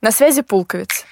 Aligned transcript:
На 0.00 0.12
связи 0.12 0.42
Пулковец. 0.42 1.04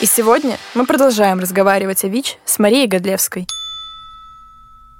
И 0.00 0.06
сегодня 0.06 0.58
мы 0.74 0.84
продолжаем 0.86 1.38
разговаривать 1.38 2.02
о 2.02 2.08
ВИЧ 2.08 2.38
с 2.44 2.58
Марией 2.58 2.88
Годлевской. 2.88 3.46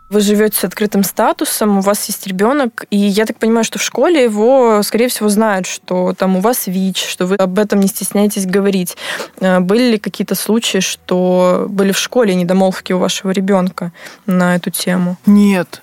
Вы 0.08 0.20
живете 0.20 0.56
с 0.56 0.62
открытым 0.62 1.02
статусом, 1.02 1.78
у 1.78 1.80
вас 1.80 2.06
есть 2.06 2.24
ребенок, 2.28 2.84
и 2.90 2.96
я 2.96 3.26
так 3.26 3.38
понимаю, 3.38 3.64
что 3.64 3.80
в 3.80 3.82
школе 3.82 4.22
его, 4.22 4.84
скорее 4.84 5.08
всего, 5.08 5.28
знают, 5.28 5.66
что 5.66 6.14
там 6.16 6.36
у 6.36 6.40
вас 6.40 6.68
ВИЧ, 6.68 7.04
что 7.04 7.26
вы 7.26 7.34
об 7.34 7.58
этом 7.58 7.80
не 7.80 7.88
стесняетесь 7.88 8.46
говорить. 8.46 8.96
Э, 9.40 9.58
были 9.58 9.90
ли 9.90 9.98
какие-то 9.98 10.36
случаи, 10.36 10.78
что 10.78 11.66
были 11.68 11.90
в 11.90 11.98
школе 11.98 12.36
недомолвки 12.36 12.92
у 12.92 12.98
вашего 12.98 13.32
ребенка 13.32 13.90
на 14.26 14.54
эту 14.54 14.70
тему? 14.70 15.16
Нет, 15.26 15.82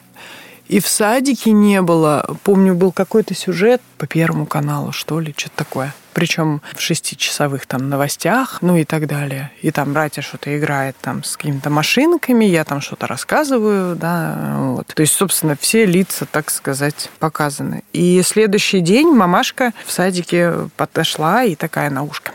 и 0.70 0.80
в 0.80 0.88
садике 0.88 1.52
не 1.52 1.82
было. 1.82 2.38
Помню, 2.44 2.76
был 2.76 2.92
какой-то 2.92 3.34
сюжет 3.34 3.82
по 3.98 4.08
Первому 4.08 4.46
каналу, 4.46 4.91
что 4.91 5.20
ли, 5.20 5.34
что-то 5.36 5.58
такое. 5.58 5.94
Причем 6.14 6.62
в 6.76 6.82
шестичасовых 6.82 7.66
там 7.66 7.90
новостях, 7.90 8.60
ну 8.62 8.77
и 8.77 8.84
так 8.84 9.08
далее. 9.08 9.52
И 9.62 9.72
там 9.72 9.94
братья 9.94 10.22
что-то 10.22 10.55
играет 10.58 10.96
там 11.02 11.24
с 11.24 11.38
какими-то 11.38 11.70
машинками, 11.70 12.46
я 12.46 12.63
там 12.66 12.82
что-то 12.82 13.08
рассказываю, 13.08 13.96
да, 13.96 14.58
вот. 14.60 14.88
То 14.88 15.02
есть, 15.02 15.13
собственно, 15.13 15.55
все 15.60 15.86
лица, 15.86 16.26
так 16.26 16.52
сказать, 16.52 17.10
показаны. 17.20 17.84
И 17.94 18.22
следующий 18.24 18.82
день 18.82 19.10
мамашка 19.10 19.74
в 19.86 19.91
садике 19.91 20.70
подошла 20.77 21.44
и 21.44 21.55
такая 21.55 21.90
на 21.90 22.04
ушко 22.04 22.32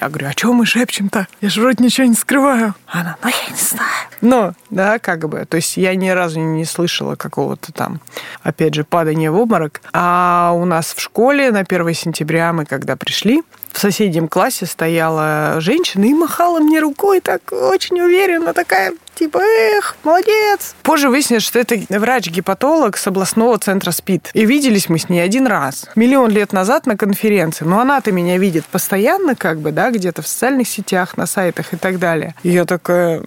я 0.00 0.08
говорю, 0.08 0.28
а 0.28 0.32
что 0.32 0.52
мы 0.52 0.66
шепчем-то? 0.66 1.26
Я 1.40 1.48
же 1.48 1.60
вроде 1.60 1.82
ничего 1.82 2.06
не 2.06 2.14
скрываю. 2.14 2.74
Она, 2.86 3.16
ну 3.22 3.28
я 3.28 3.52
не 3.52 3.60
знаю. 3.60 4.08
Ну, 4.20 4.52
да, 4.70 4.98
как 4.98 5.28
бы. 5.28 5.44
То 5.46 5.56
есть 5.56 5.76
я 5.76 5.94
ни 5.94 6.08
разу 6.08 6.40
не 6.40 6.64
слышала 6.64 7.16
какого-то 7.16 7.72
там, 7.72 8.00
опять 8.42 8.74
же, 8.74 8.84
падания 8.84 9.30
в 9.30 9.36
обморок. 9.36 9.80
А 9.92 10.52
у 10.54 10.64
нас 10.64 10.94
в 10.94 11.00
школе 11.00 11.50
на 11.50 11.60
1 11.60 11.94
сентября 11.94 12.52
мы 12.52 12.64
когда 12.64 12.96
пришли, 12.96 13.42
в 13.78 13.80
соседнем 13.80 14.26
классе 14.26 14.66
стояла 14.66 15.60
женщина 15.60 16.04
и 16.04 16.12
махала 16.12 16.58
мне 16.58 16.80
рукой 16.80 17.20
так 17.20 17.52
очень 17.52 18.00
уверенно, 18.00 18.52
такая 18.52 18.92
типа, 19.14 19.38
эх, 19.38 19.96
молодец. 20.04 20.74
Позже 20.82 21.08
выяснилось, 21.08 21.44
что 21.44 21.58
это 21.58 21.76
врач-гепатолог 21.88 22.96
с 22.96 23.06
областного 23.06 23.58
центра 23.58 23.90
СПИД. 23.90 24.30
И 24.32 24.44
виделись 24.44 24.88
мы 24.88 24.98
с 24.98 25.08
ней 25.08 25.20
один 25.20 25.46
раз. 25.46 25.86
Миллион 25.96 26.30
лет 26.30 26.52
назад 26.52 26.86
на 26.86 26.96
конференции. 26.96 27.64
Но 27.64 27.80
она-то 27.80 28.12
меня 28.12 28.38
видит 28.38 28.64
постоянно, 28.66 29.34
как 29.34 29.58
бы, 29.58 29.72
да, 29.72 29.90
где-то 29.90 30.22
в 30.22 30.28
социальных 30.28 30.68
сетях, 30.68 31.16
на 31.16 31.26
сайтах 31.26 31.72
и 31.72 31.76
так 31.76 31.98
далее. 31.98 32.34
И 32.44 32.50
я 32.50 32.64
такая, 32.64 33.22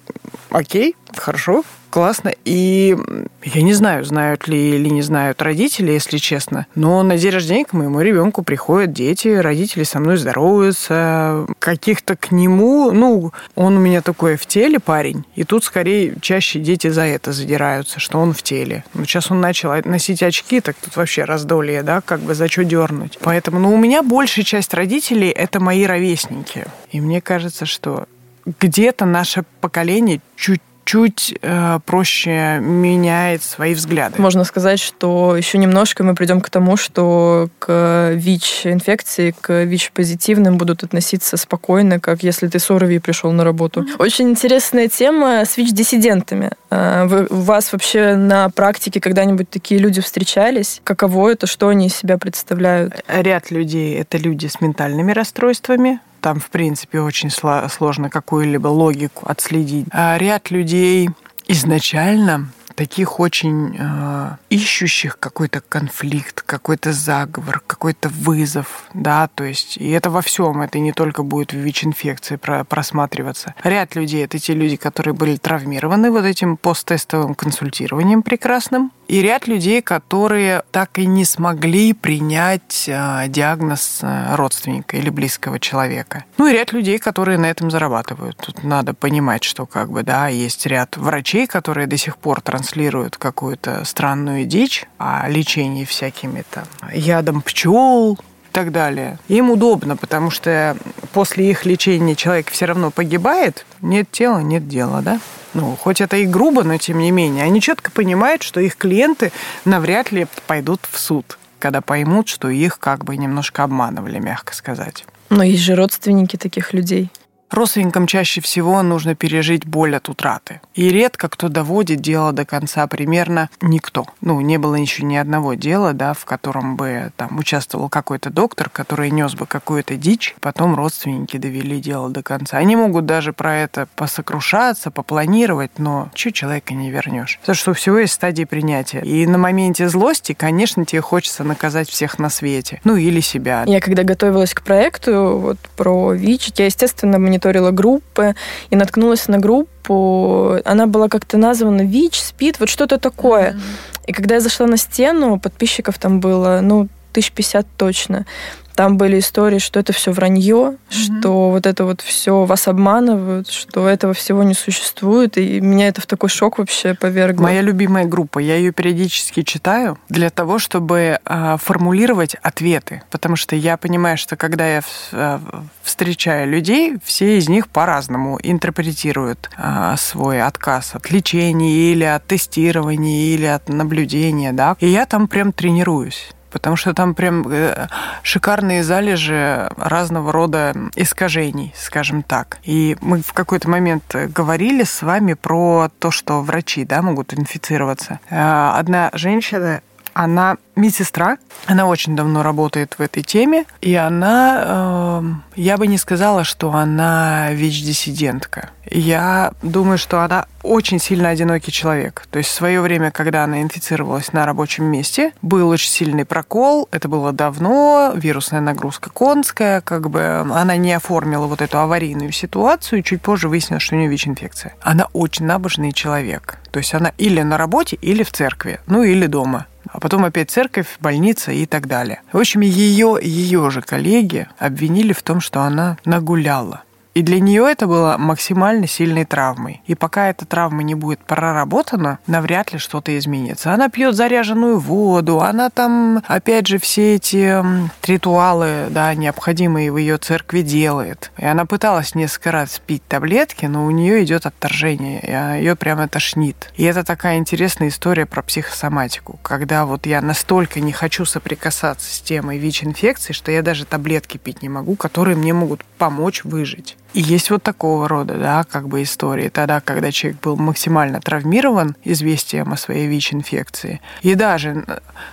окей, 0.50 0.96
хорошо, 1.18 1.64
классно. 1.90 2.32
И 2.44 2.96
я 3.44 3.62
не 3.62 3.74
знаю, 3.74 4.04
знают 4.04 4.48
ли 4.48 4.76
или 4.76 4.88
не 4.88 5.02
знают 5.02 5.42
родители, 5.42 5.92
если 5.92 6.16
честно. 6.16 6.66
Но 6.74 7.02
на 7.02 7.18
день 7.18 7.30
рождения 7.32 7.64
к 7.64 7.74
моему 7.74 8.00
ребенку 8.00 8.42
приходят 8.42 8.92
дети, 8.92 9.28
родители 9.28 9.84
со 9.84 10.00
мной 10.00 10.16
здороваются. 10.16 11.46
Каких-то 11.58 12.16
к 12.16 12.32
нему, 12.32 12.90
ну, 12.92 13.32
он 13.54 13.76
у 13.76 13.80
меня 13.80 14.00
такой 14.00 14.36
в 14.36 14.46
теле 14.46 14.80
парень. 14.80 15.24
И 15.34 15.44
тут 15.44 15.64
скорее 15.64 16.14
чаще 16.20 16.58
дети 16.58 16.88
за 16.88 17.02
это 17.02 17.32
задираются, 17.32 18.00
что 18.00 18.18
он 18.18 18.32
в 18.32 18.42
теле. 18.42 18.84
Но 18.94 19.04
сейчас 19.04 19.30
он 19.30 19.40
начал 19.40 19.72
носить 19.84 20.22
очки, 20.22 20.60
так 20.60 20.76
тут 20.76 20.96
вообще 20.96 21.24
раздолье, 21.24 21.82
да, 21.82 22.00
как 22.00 22.20
бы 22.20 22.34
за 22.34 22.48
что 22.48 22.64
дернуть. 22.64 23.18
Поэтому, 23.20 23.58
ну, 23.58 23.74
у 23.74 23.76
меня 23.76 24.02
большая 24.02 24.44
часть 24.44 24.72
родителей 24.74 25.28
это 25.28 25.60
мои 25.60 25.84
ровесники. 25.84 26.64
И 26.90 27.00
мне 27.00 27.20
кажется, 27.20 27.66
что 27.66 28.06
где-то 28.44 29.04
наше 29.04 29.44
поколение 29.60 30.20
чуть 30.36 30.60
чуть 30.92 31.34
э, 31.40 31.78
проще 31.86 32.58
меняет 32.60 33.42
свои 33.42 33.72
взгляды. 33.72 34.20
Можно 34.20 34.44
сказать, 34.44 34.78
что 34.78 35.34
еще 35.38 35.56
немножко 35.56 36.04
мы 36.04 36.14
придем 36.14 36.42
к 36.42 36.50
тому, 36.50 36.76
что 36.76 37.48
к 37.58 38.12
ВИЧ-инфекции, 38.14 39.34
к 39.40 39.64
ВИЧ-позитивным 39.64 40.58
будут 40.58 40.82
относиться 40.82 41.38
спокойно, 41.38 41.98
как 41.98 42.22
если 42.22 42.46
ты 42.46 42.58
с 42.58 42.70
ОРВИ 42.70 42.98
пришел 42.98 43.32
на 43.32 43.42
работу. 43.42 43.86
Очень 43.98 44.32
интересная 44.32 44.88
тема 44.88 45.46
с 45.46 45.56
ВИЧ-диссидентами. 45.56 46.50
Э, 46.70 47.06
вы, 47.06 47.26
у 47.30 47.40
вас 47.40 47.72
вообще 47.72 48.14
на 48.14 48.50
практике 48.50 49.00
когда-нибудь 49.00 49.48
такие 49.48 49.80
люди 49.80 50.02
встречались? 50.02 50.82
Каково 50.84 51.30
это? 51.30 51.46
Что 51.46 51.68
они 51.68 51.86
из 51.86 51.96
себя 51.96 52.18
представляют? 52.18 53.02
Ряд 53.08 53.50
людей— 53.50 53.94
это 53.98 54.18
люди 54.18 54.46
с 54.46 54.60
ментальными 54.60 55.12
расстройствами, 55.12 56.00
там, 56.22 56.40
в 56.40 56.48
принципе, 56.48 57.00
очень 57.00 57.30
сложно 57.30 58.08
какую-либо 58.08 58.68
логику 58.68 59.26
отследить. 59.26 59.86
А 59.90 60.16
ряд 60.16 60.50
людей 60.50 61.10
изначально 61.48 62.48
таких 62.74 63.20
очень 63.20 63.76
э, 63.78 64.36
ищущих 64.50 65.18
какой-то 65.18 65.60
конфликт, 65.60 66.42
какой-то 66.42 66.92
заговор, 66.92 67.62
какой-то 67.66 68.08
вызов, 68.08 68.84
да, 68.94 69.28
то 69.28 69.44
есть 69.44 69.76
и 69.76 69.90
это 69.90 70.10
во 70.10 70.22
всем, 70.22 70.62
это 70.62 70.78
не 70.78 70.92
только 70.92 71.22
будет 71.22 71.52
в 71.52 71.56
ВИЧ-инфекции 71.56 72.36
про 72.36 72.64
просматриваться. 72.64 73.54
Ряд 73.62 73.94
людей— 73.94 74.24
это 74.24 74.38
те 74.38 74.54
люди, 74.54 74.76
которые 74.76 75.14
были 75.14 75.36
травмированы 75.36 76.10
вот 76.10 76.24
этим 76.24 76.56
посттестовым 76.56 77.34
консультированием 77.34 78.22
прекрасным, 78.22 78.92
и 79.08 79.20
ряд 79.20 79.46
людей, 79.46 79.82
которые 79.82 80.62
так 80.70 80.98
и 80.98 81.04
не 81.04 81.26
смогли 81.26 81.92
принять 81.92 82.88
э, 82.88 83.28
диагноз 83.28 83.98
э, 84.00 84.36
родственника 84.36 84.96
или 84.96 85.10
близкого 85.10 85.60
человека. 85.60 86.24
Ну 86.38 86.46
и 86.46 86.52
ряд 86.52 86.72
людей, 86.72 86.98
которые 86.98 87.36
на 87.36 87.50
этом 87.50 87.70
зарабатывают. 87.70 88.38
Тут 88.38 88.64
надо 88.64 88.94
понимать, 88.94 89.44
что 89.44 89.66
как 89.66 89.90
бы, 89.90 90.02
да, 90.02 90.28
есть 90.28 90.64
ряд 90.64 90.96
врачей, 90.96 91.46
которые 91.46 91.86
до 91.86 91.98
сих 91.98 92.16
пор 92.16 92.40
транслируют 92.62 93.16
какую-то 93.16 93.84
странную 93.84 94.44
дичь 94.44 94.84
о 94.98 95.28
лечении 95.28 95.84
всякими 95.84 96.44
там 96.48 96.64
ядом 96.94 97.42
пчел, 97.42 98.14
и 98.14 98.52
так 98.52 98.70
далее. 98.70 99.18
Им 99.28 99.50
удобно, 99.50 99.96
потому 99.96 100.30
что 100.30 100.76
после 101.12 101.50
их 101.50 101.64
лечения 101.64 102.14
человек 102.14 102.50
все 102.50 102.66
равно 102.66 102.90
погибает. 102.90 103.66
Нет 103.80 104.10
тела, 104.12 104.38
нет 104.38 104.68
дела, 104.68 105.00
да? 105.00 105.20
Ну, 105.54 105.74
хоть 105.74 106.00
это 106.00 106.18
и 106.18 106.26
грубо, 106.26 106.62
но 106.62 106.76
тем 106.76 106.98
не 106.98 107.10
менее. 107.10 107.44
Они 107.44 107.60
четко 107.60 107.90
понимают, 107.90 108.42
что 108.42 108.60
их 108.60 108.76
клиенты 108.76 109.32
навряд 109.64 110.12
ли 110.12 110.26
пойдут 110.46 110.80
в 110.88 110.98
суд, 110.98 111.38
когда 111.58 111.80
поймут, 111.80 112.28
что 112.28 112.48
их 112.48 112.78
как 112.78 113.04
бы 113.04 113.16
немножко 113.16 113.64
обманывали, 113.64 114.18
мягко 114.18 114.54
сказать. 114.54 115.04
Но 115.30 115.42
есть 115.42 115.62
же 115.62 115.74
родственники 115.74 116.36
таких 116.36 116.74
людей. 116.74 117.10
Родственникам 117.52 118.06
чаще 118.06 118.40
всего 118.40 118.82
нужно 118.82 119.14
пережить 119.14 119.66
боль 119.66 119.94
от 119.94 120.08
утраты. 120.08 120.60
И 120.74 120.88
редко 120.88 121.28
кто 121.28 121.48
доводит 121.48 122.00
дело 122.00 122.32
до 122.32 122.46
конца, 122.46 122.86
примерно 122.86 123.50
никто. 123.60 124.06
Ну, 124.22 124.40
не 124.40 124.56
было 124.56 124.74
еще 124.74 125.04
ни 125.04 125.16
одного 125.16 125.54
дела, 125.54 125.92
да, 125.92 126.14
в 126.14 126.24
котором 126.24 126.76
бы 126.76 127.12
там 127.16 127.38
участвовал 127.38 127.90
какой-то 127.90 128.30
доктор, 128.30 128.70
который 128.70 129.10
нес 129.10 129.34
бы 129.34 129.46
какую-то 129.46 129.96
дичь, 129.96 130.34
потом 130.40 130.74
родственники 130.74 131.36
довели 131.36 131.78
дело 131.78 132.08
до 132.08 132.22
конца. 132.22 132.56
Они 132.56 132.74
могут 132.74 133.04
даже 133.04 133.34
про 133.34 133.56
это 133.56 133.86
посокрушаться, 133.96 134.90
попланировать, 134.90 135.72
но 135.78 136.10
чуть 136.14 136.34
человека 136.34 136.72
не 136.72 136.90
вернешь. 136.90 137.38
Потому 137.40 137.56
что 137.56 137.70
у 137.72 137.74
всего 137.74 137.98
есть 137.98 138.14
стадии 138.14 138.44
принятия. 138.44 139.00
И 139.00 139.26
на 139.26 139.36
моменте 139.36 139.88
злости, 139.88 140.32
конечно, 140.32 140.86
тебе 140.86 141.02
хочется 141.02 141.44
наказать 141.44 141.90
всех 141.90 142.18
на 142.18 142.30
свете. 142.30 142.80
Ну, 142.84 142.96
или 142.96 143.20
себя. 143.20 143.64
Я 143.66 143.80
когда 143.80 144.04
готовилась 144.04 144.54
к 144.54 144.62
проекту 144.62 145.38
вот 145.38 145.58
про 145.76 146.12
ВИЧ, 146.12 146.52
я, 146.56 146.64
естественно, 146.66 147.18
мне 147.18 147.38
мониторила 147.42 147.70
группы 147.70 148.34
и 148.70 148.76
наткнулась 148.76 149.28
на 149.28 149.38
группу. 149.38 150.58
Она 150.64 150.86
была 150.86 151.08
как-то 151.08 151.36
названа 151.38 151.82
ВИЧ, 151.82 152.20
СПИД, 152.20 152.60
вот 152.60 152.68
что-то 152.68 152.98
такое. 152.98 153.52
Mm-hmm. 153.52 154.06
И 154.06 154.12
когда 154.12 154.36
я 154.36 154.40
зашла 154.40 154.66
на 154.66 154.76
стену, 154.76 155.38
подписчиков 155.38 155.98
там 155.98 156.20
было, 156.20 156.60
ну, 156.62 156.88
тысяч 157.12 157.32
пятьдесят 157.32 157.66
точно. 157.76 158.26
Там 158.74 158.96
были 158.96 159.18
истории, 159.18 159.58
что 159.58 159.80
это 159.80 159.92
все 159.92 160.12
вранье, 160.12 160.54
mm-hmm. 160.54 161.18
что 161.20 161.50
вот 161.50 161.66
это 161.66 161.84
вот 161.84 162.00
все 162.00 162.44
вас 162.44 162.68
обманывают, 162.68 163.48
что 163.48 163.88
этого 163.88 164.14
всего 164.14 164.42
не 164.42 164.54
существует. 164.54 165.36
И 165.38 165.60
меня 165.60 165.88
это 165.88 166.00
в 166.00 166.06
такой 166.06 166.28
шок 166.28 166.58
вообще 166.58 166.94
повергло. 166.94 167.44
Моя 167.44 167.60
любимая 167.60 168.04
группа. 168.04 168.38
Я 168.38 168.56
ее 168.56 168.72
периодически 168.72 169.42
читаю 169.42 169.98
для 170.08 170.30
того, 170.30 170.58
чтобы 170.58 171.18
э, 171.24 171.56
формулировать 171.60 172.34
ответы. 172.42 173.02
Потому 173.10 173.36
что 173.36 173.56
я 173.56 173.76
понимаю, 173.76 174.16
что 174.16 174.36
когда 174.36 174.66
я 174.66 174.82
э, 175.12 175.38
встречаю 175.82 176.50
людей, 176.50 176.96
все 177.04 177.38
из 177.38 177.48
них 177.48 177.68
по-разному 177.68 178.38
интерпретируют 178.42 179.50
э, 179.56 179.94
свой 179.98 180.42
отказ 180.42 180.94
от 180.94 181.10
лечения 181.10 181.92
или 181.92 182.04
от 182.04 182.26
тестирования 182.26 183.34
или 183.34 183.46
от 183.46 183.68
наблюдения. 183.68 184.52
Да? 184.52 184.76
И 184.80 184.88
я 184.88 185.06
там 185.06 185.28
прям 185.28 185.52
тренируюсь 185.52 186.30
потому 186.52 186.76
что 186.76 186.94
там 186.94 187.14
прям 187.14 187.46
э, 187.48 187.88
шикарные 188.22 188.84
залежи 188.84 189.70
разного 189.76 190.32
рода 190.32 190.74
искажений, 190.94 191.72
скажем 191.76 192.22
так. 192.22 192.58
И 192.62 192.96
мы 193.00 193.22
в 193.22 193.32
какой-то 193.32 193.68
момент 193.68 194.14
говорили 194.14 194.84
с 194.84 195.02
вами 195.02 195.34
про 195.34 195.90
то, 195.98 196.10
что 196.10 196.42
врачи 196.42 196.84
да, 196.84 197.02
могут 197.02 197.34
инфицироваться. 197.34 198.20
Э, 198.30 198.72
одна 198.76 199.10
женщина 199.14 199.82
Она 200.14 200.56
медсестра, 200.76 201.38
она 201.66 201.86
очень 201.86 202.16
давно 202.16 202.42
работает 202.42 202.94
в 202.98 203.02
этой 203.02 203.22
теме, 203.22 203.64
и 203.80 203.94
она, 203.94 204.62
э, 204.64 205.22
я 205.56 205.76
бы 205.76 205.86
не 205.86 205.98
сказала, 205.98 206.44
что 206.44 206.72
она 206.72 207.52
ВИЧ-диссидентка. 207.52 208.70
Я 208.90 209.52
думаю, 209.62 209.96
что 209.96 210.22
она 210.22 210.46
очень 210.62 210.98
сильно 210.98 211.28
одинокий 211.28 211.72
человек. 211.72 212.26
То 212.30 212.38
есть 212.38 212.50
в 212.50 212.54
свое 212.54 212.80
время, 212.80 213.10
когда 213.10 213.44
она 213.44 213.62
инфицировалась 213.62 214.32
на 214.32 214.44
рабочем 214.44 214.84
месте, 214.84 215.32
был 215.40 215.68
очень 215.68 215.90
сильный 215.90 216.24
прокол, 216.24 216.88
это 216.90 217.08
было 217.08 217.32
давно, 217.32 218.12
вирусная 218.14 218.60
нагрузка 218.60 219.10
конская, 219.10 219.80
как 219.80 220.10
бы 220.10 220.44
она 220.52 220.76
не 220.76 220.92
оформила 220.92 221.46
вот 221.46 221.62
эту 221.62 221.78
аварийную 221.78 222.32
ситуацию, 222.32 223.00
и 223.00 223.04
чуть 223.04 223.22
позже 223.22 223.48
выяснилось, 223.48 223.82
что 223.82 223.94
у 223.94 223.98
нее 223.98 224.08
ВИЧ-инфекция. 224.08 224.74
Она 224.82 225.06
очень 225.12 225.46
набожный 225.46 225.92
человек. 225.92 226.58
То 226.70 226.78
есть 226.78 226.94
она 226.94 227.12
или 227.18 227.42
на 227.42 227.58
работе, 227.58 227.96
или 228.00 228.22
в 228.22 228.32
церкви, 228.32 228.80
ну 228.86 229.02
или 229.02 229.26
дома 229.26 229.66
а 229.88 230.00
потом 230.00 230.24
опять 230.24 230.50
церковь, 230.50 230.96
больница 231.00 231.52
и 231.52 231.66
так 231.66 231.86
далее. 231.86 232.22
В 232.32 232.38
общем, 232.38 232.60
ее, 232.60 233.18
ее 233.20 233.70
же 233.70 233.82
коллеги 233.82 234.48
обвинили 234.58 235.12
в 235.12 235.22
том, 235.22 235.40
что 235.40 235.62
она 235.62 235.98
нагуляла. 236.04 236.82
И 237.14 237.22
для 237.22 237.40
нее 237.40 237.70
это 237.70 237.86
было 237.86 238.16
максимально 238.18 238.86
сильной 238.86 239.24
травмой. 239.24 239.82
И 239.86 239.94
пока 239.94 240.30
эта 240.30 240.46
травма 240.46 240.82
не 240.82 240.94
будет 240.94 241.20
проработана, 241.20 242.18
навряд 242.26 242.72
ли 242.72 242.78
что-то 242.78 243.16
изменится. 243.18 243.72
Она 243.72 243.88
пьет 243.88 244.14
заряженную 244.14 244.78
воду, 244.78 245.40
она 245.40 245.68
там, 245.68 246.22
опять 246.26 246.66
же, 246.66 246.78
все 246.78 247.16
эти 247.16 247.62
ритуалы, 248.06 248.86
да, 248.90 249.14
необходимые 249.14 249.92
в 249.92 249.98
ее 249.98 250.16
церкви 250.16 250.62
делает. 250.62 251.30
И 251.36 251.44
она 251.44 251.66
пыталась 251.66 252.14
несколько 252.14 252.50
раз 252.52 252.80
пить 252.84 253.06
таблетки, 253.06 253.66
но 253.66 253.84
у 253.84 253.90
нее 253.90 254.24
идет 254.24 254.46
отторжение, 254.46 255.20
и 255.20 255.60
ее 255.60 255.76
прямо 255.76 256.08
тошнит. 256.08 256.72
И 256.76 256.84
это 256.84 257.04
такая 257.04 257.36
интересная 257.36 257.88
история 257.88 258.24
про 258.24 258.42
психосоматику, 258.42 259.38
когда 259.42 259.84
вот 259.84 260.06
я 260.06 260.22
настолько 260.22 260.80
не 260.80 260.92
хочу 260.92 261.24
соприкасаться 261.24 262.14
с 262.14 262.20
темой 262.20 262.58
ВИЧ-инфекции, 262.58 263.32
что 263.32 263.52
я 263.52 263.62
даже 263.62 263.84
таблетки 263.84 264.38
пить 264.38 264.62
не 264.62 264.68
могу, 264.68 264.96
которые 264.96 265.36
мне 265.36 265.52
могут 265.52 265.84
помочь 265.98 266.44
выжить. 266.44 266.96
И 267.14 267.20
есть 267.20 267.50
вот 267.50 267.62
такого 267.62 268.08
рода, 268.08 268.34
да, 268.34 268.64
как 268.64 268.88
бы 268.88 269.02
истории. 269.02 269.48
Тогда, 269.48 269.80
когда 269.80 270.10
человек 270.10 270.40
был 270.40 270.56
максимально 270.56 271.20
травмирован 271.20 271.96
известием 272.04 272.72
о 272.72 272.76
своей 272.76 273.06
ВИЧ-инфекции, 273.06 274.00
и 274.22 274.34
даже 274.34 274.84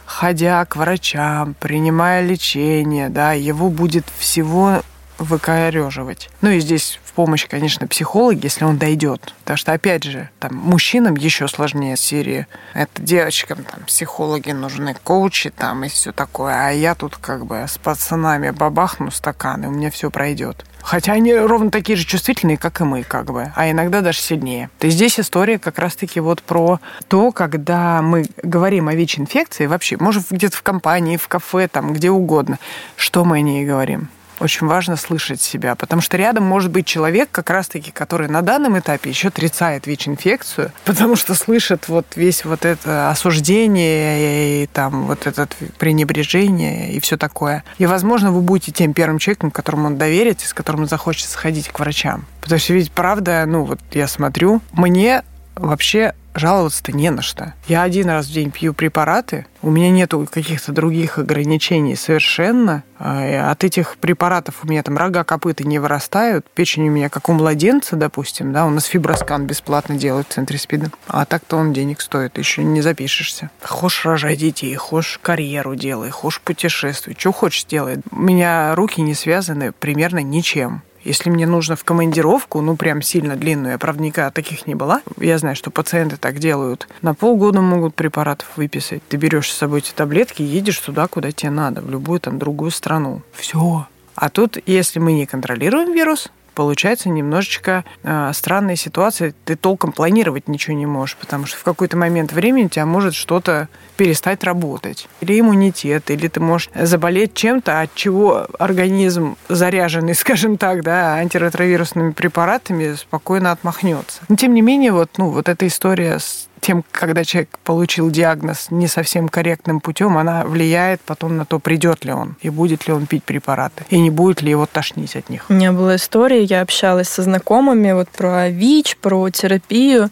ходя 0.05 0.65
к 0.65 0.75
врачам, 0.75 1.55
принимая 1.59 2.25
лечение, 2.25 3.09
да, 3.09 3.33
его 3.33 3.69
будет 3.69 4.05
всего 4.17 4.81
выкореживать. 5.17 6.29
Ну 6.41 6.49
и 6.49 6.59
здесь 6.59 6.99
помощь, 7.19 7.47
конечно, 7.49 7.85
психологи, 7.85 8.45
если 8.45 8.63
он 8.63 8.77
дойдет. 8.77 9.33
Потому 9.41 9.57
что, 9.57 9.73
опять 9.73 10.05
же, 10.05 10.29
там 10.39 10.55
мужчинам 10.55 11.17
еще 11.17 11.49
сложнее 11.49 11.97
серии. 11.97 12.47
Это 12.73 13.01
девочкам 13.01 13.65
там 13.65 13.83
психологи 13.83 14.51
нужны, 14.51 14.95
коучи 15.03 15.49
там 15.49 15.83
и 15.83 15.89
все 15.89 16.13
такое. 16.13 16.53
А 16.55 16.69
я 16.71 16.95
тут 16.95 17.17
как 17.17 17.45
бы 17.45 17.57
с 17.67 17.77
пацанами 17.77 18.51
бабахну 18.51 19.11
стакан, 19.11 19.65
и 19.65 19.67
у 19.67 19.71
меня 19.71 19.91
все 19.91 20.09
пройдет. 20.09 20.63
Хотя 20.81 21.11
они 21.11 21.35
ровно 21.35 21.71
такие 21.71 21.97
же 21.97 22.05
чувствительные, 22.05 22.55
как 22.55 22.79
и 22.79 22.85
мы, 22.85 23.03
как 23.03 23.25
бы, 23.25 23.51
а 23.53 23.69
иногда 23.69 23.99
даже 23.99 24.19
сильнее. 24.19 24.69
То 24.79 24.87
есть 24.87 24.95
здесь 24.95 25.19
история 25.19 25.59
как 25.59 25.77
раз-таки 25.77 26.21
вот 26.21 26.41
про 26.41 26.79
то, 27.09 27.33
когда 27.33 28.01
мы 28.01 28.27
говорим 28.41 28.87
о 28.87 28.95
ВИЧ-инфекции, 28.95 29.65
вообще, 29.65 29.97
может, 29.99 30.31
где-то 30.31 30.55
в 30.55 30.63
компании, 30.63 31.17
в 31.17 31.27
кафе, 31.27 31.67
там, 31.67 31.91
где 31.91 32.11
угодно, 32.11 32.59
что 32.95 33.25
мы 33.25 33.39
о 33.39 33.41
ней 33.41 33.65
говорим 33.65 34.07
очень 34.39 34.67
важно 34.67 34.95
слышать 34.95 35.41
себя, 35.41 35.75
потому 35.75 36.01
что 36.01 36.17
рядом 36.17 36.43
может 36.43 36.71
быть 36.71 36.85
человек, 36.85 37.29
как 37.31 37.49
раз-таки, 37.49 37.91
который 37.91 38.27
на 38.27 38.41
данном 38.41 38.77
этапе 38.79 39.09
еще 39.09 39.29
отрицает 39.29 39.87
ВИЧ-инфекцию, 39.87 40.71
потому 40.85 41.15
что 41.15 41.35
слышит 41.35 41.87
вот 41.87 42.05
весь 42.15 42.45
вот 42.45 42.65
это 42.65 43.09
осуждение 43.09 44.63
и 44.63 44.67
там 44.67 45.05
вот 45.05 45.27
это 45.27 45.47
пренебрежение 45.77 46.91
и 46.91 46.99
все 46.99 47.17
такое. 47.17 47.63
И, 47.77 47.85
возможно, 47.85 48.31
вы 48.31 48.41
будете 48.41 48.71
тем 48.71 48.93
первым 48.93 49.19
человеком, 49.19 49.51
которому 49.51 49.87
он 49.87 49.97
доверится, 49.97 50.47
с 50.47 50.53
которым 50.53 50.81
он 50.81 50.87
захочет 50.87 51.29
сходить 51.29 51.69
к 51.69 51.79
врачам. 51.79 52.25
Потому 52.41 52.59
что 52.59 52.73
ведь 52.73 52.91
правда, 52.91 53.43
ну 53.47 53.63
вот 53.63 53.79
я 53.91 54.07
смотрю, 54.07 54.61
мне 54.71 55.23
вообще 55.55 56.13
жаловаться-то 56.39 56.91
не 56.91 57.11
на 57.11 57.21
что. 57.21 57.53
Я 57.67 57.83
один 57.83 58.09
раз 58.09 58.27
в 58.27 58.31
день 58.31 58.51
пью 58.51 58.73
препараты, 58.73 59.45
у 59.61 59.69
меня 59.69 59.89
нету 59.89 60.25
каких-то 60.31 60.71
других 60.71 61.17
ограничений 61.17 61.95
совершенно. 61.95 62.83
А, 62.97 63.51
от 63.51 63.63
этих 63.63 63.97
препаратов 63.97 64.59
у 64.63 64.67
меня 64.67 64.83
там 64.83 64.97
рога, 64.97 65.23
копыта 65.23 65.65
не 65.65 65.79
вырастают, 65.79 66.45
печень 66.53 66.87
у 66.87 66.91
меня 66.91 67.09
как 67.09 67.29
у 67.29 67.33
младенца, 67.33 67.95
допустим, 67.95 68.53
да, 68.53 68.65
у 68.65 68.69
нас 68.69 68.85
фиброскан 68.85 69.45
бесплатно 69.45 69.95
делают 69.95 70.27
в 70.29 70.33
центре 70.33 70.57
СПИДа. 70.57 70.91
А 71.07 71.25
так-то 71.25 71.57
он 71.57 71.73
денег 71.73 72.01
стоит, 72.01 72.37
еще 72.37 72.63
не 72.63 72.81
запишешься. 72.81 73.49
Хочешь 73.61 74.05
рожай 74.05 74.35
детей, 74.35 74.73
хочешь 74.75 75.19
карьеру 75.21 75.75
делай, 75.75 76.09
хочешь 76.09 76.41
путешествуй, 76.41 77.15
что 77.17 77.31
хочешь 77.31 77.65
делай. 77.65 77.97
У 78.11 78.19
меня 78.19 78.73
руки 78.75 79.01
не 79.01 79.13
связаны 79.13 79.73
примерно 79.73 80.19
ничем. 80.19 80.83
Если 81.03 81.29
мне 81.29 81.47
нужно 81.47 81.75
в 81.75 81.83
командировку, 81.83 82.61
ну, 82.61 82.75
прям 82.75 83.01
сильно 83.01 83.35
длинную, 83.35 83.73
я, 83.73 83.77
правда, 83.77 84.03
никогда 84.03 84.31
таких 84.31 84.67
не 84.67 84.75
была. 84.75 85.01
Я 85.17 85.37
знаю, 85.37 85.55
что 85.55 85.71
пациенты 85.71 86.17
так 86.17 86.39
делают. 86.39 86.87
На 87.01 87.13
полгода 87.13 87.61
могут 87.61 87.95
препаратов 87.95 88.47
выписать. 88.57 89.01
Ты 89.07 89.17
берешь 89.17 89.51
с 89.51 89.57
собой 89.57 89.79
эти 89.79 89.91
таблетки 89.91 90.41
и 90.41 90.45
едешь 90.45 90.79
туда, 90.79 91.07
куда 91.07 91.31
тебе 91.31 91.51
надо, 91.51 91.81
в 91.81 91.89
любую 91.89 92.19
там 92.19 92.39
другую 92.39 92.71
страну. 92.71 93.21
Все. 93.33 93.87
А 94.15 94.29
тут, 94.29 94.57
если 94.65 94.99
мы 94.99 95.13
не 95.13 95.25
контролируем 95.25 95.93
вирус, 95.93 96.29
получается 96.51 97.09
немножечко 97.09 97.85
э, 98.03 98.31
странная 98.33 98.75
ситуация. 98.75 99.33
Ты 99.45 99.55
толком 99.55 99.91
планировать 99.91 100.47
ничего 100.47 100.75
не 100.75 100.85
можешь, 100.85 101.15
потому 101.17 101.45
что 101.45 101.57
в 101.57 101.63
какой-то 101.63 101.97
момент 101.97 102.31
времени 102.31 102.65
у 102.65 102.69
тебя 102.69 102.85
может 102.85 103.13
что-то 103.13 103.69
перестать 103.97 104.43
работать. 104.43 105.07
Или 105.21 105.39
иммунитет, 105.39 106.11
или 106.11 106.27
ты 106.27 106.39
можешь 106.39 106.69
заболеть 106.75 107.33
чем-то, 107.33 107.81
от 107.81 107.95
чего 107.95 108.47
организм, 108.57 109.35
заряженный, 109.47 110.15
скажем 110.15 110.57
так, 110.57 110.83
да, 110.83 111.15
антиретровирусными 111.15 112.11
препаратами, 112.11 112.95
спокойно 112.95 113.51
отмахнется. 113.51 114.21
Но 114.27 114.35
тем 114.35 114.53
не 114.53 114.61
менее, 114.61 114.91
вот, 114.91 115.11
ну, 115.17 115.29
вот 115.29 115.49
эта 115.49 115.67
история 115.67 116.19
с 116.19 116.48
тем, 116.61 116.83
когда 116.91 117.23
человек 117.23 117.49
получил 117.63 118.09
диагноз 118.09 118.67
не 118.69 118.87
совсем 118.87 119.29
корректным 119.29 119.79
путем, 119.79 120.17
она 120.17 120.43
влияет 120.43 121.01
потом 121.01 121.37
на 121.37 121.45
то, 121.45 121.59
придет 121.59 122.05
ли 122.05 122.11
он 122.11 122.35
и 122.41 122.49
будет 122.49 122.87
ли 122.87 122.93
он 122.93 123.05
пить 123.05 123.23
препараты, 123.23 123.85
и 123.89 123.99
не 123.99 124.09
будет 124.09 124.41
ли 124.41 124.51
его 124.51 124.65
тошнить 124.65 125.15
от 125.15 125.29
них. 125.29 125.45
У 125.49 125.53
меня 125.53 125.71
была 125.71 125.95
история, 125.95 126.43
я 126.43 126.61
общалась 126.61 127.09
со 127.09 127.23
знакомыми 127.23 127.91
вот 127.91 128.09
про 128.09 128.49
ВИЧ, 128.49 128.97
про 128.97 129.29
терапию, 129.29 130.09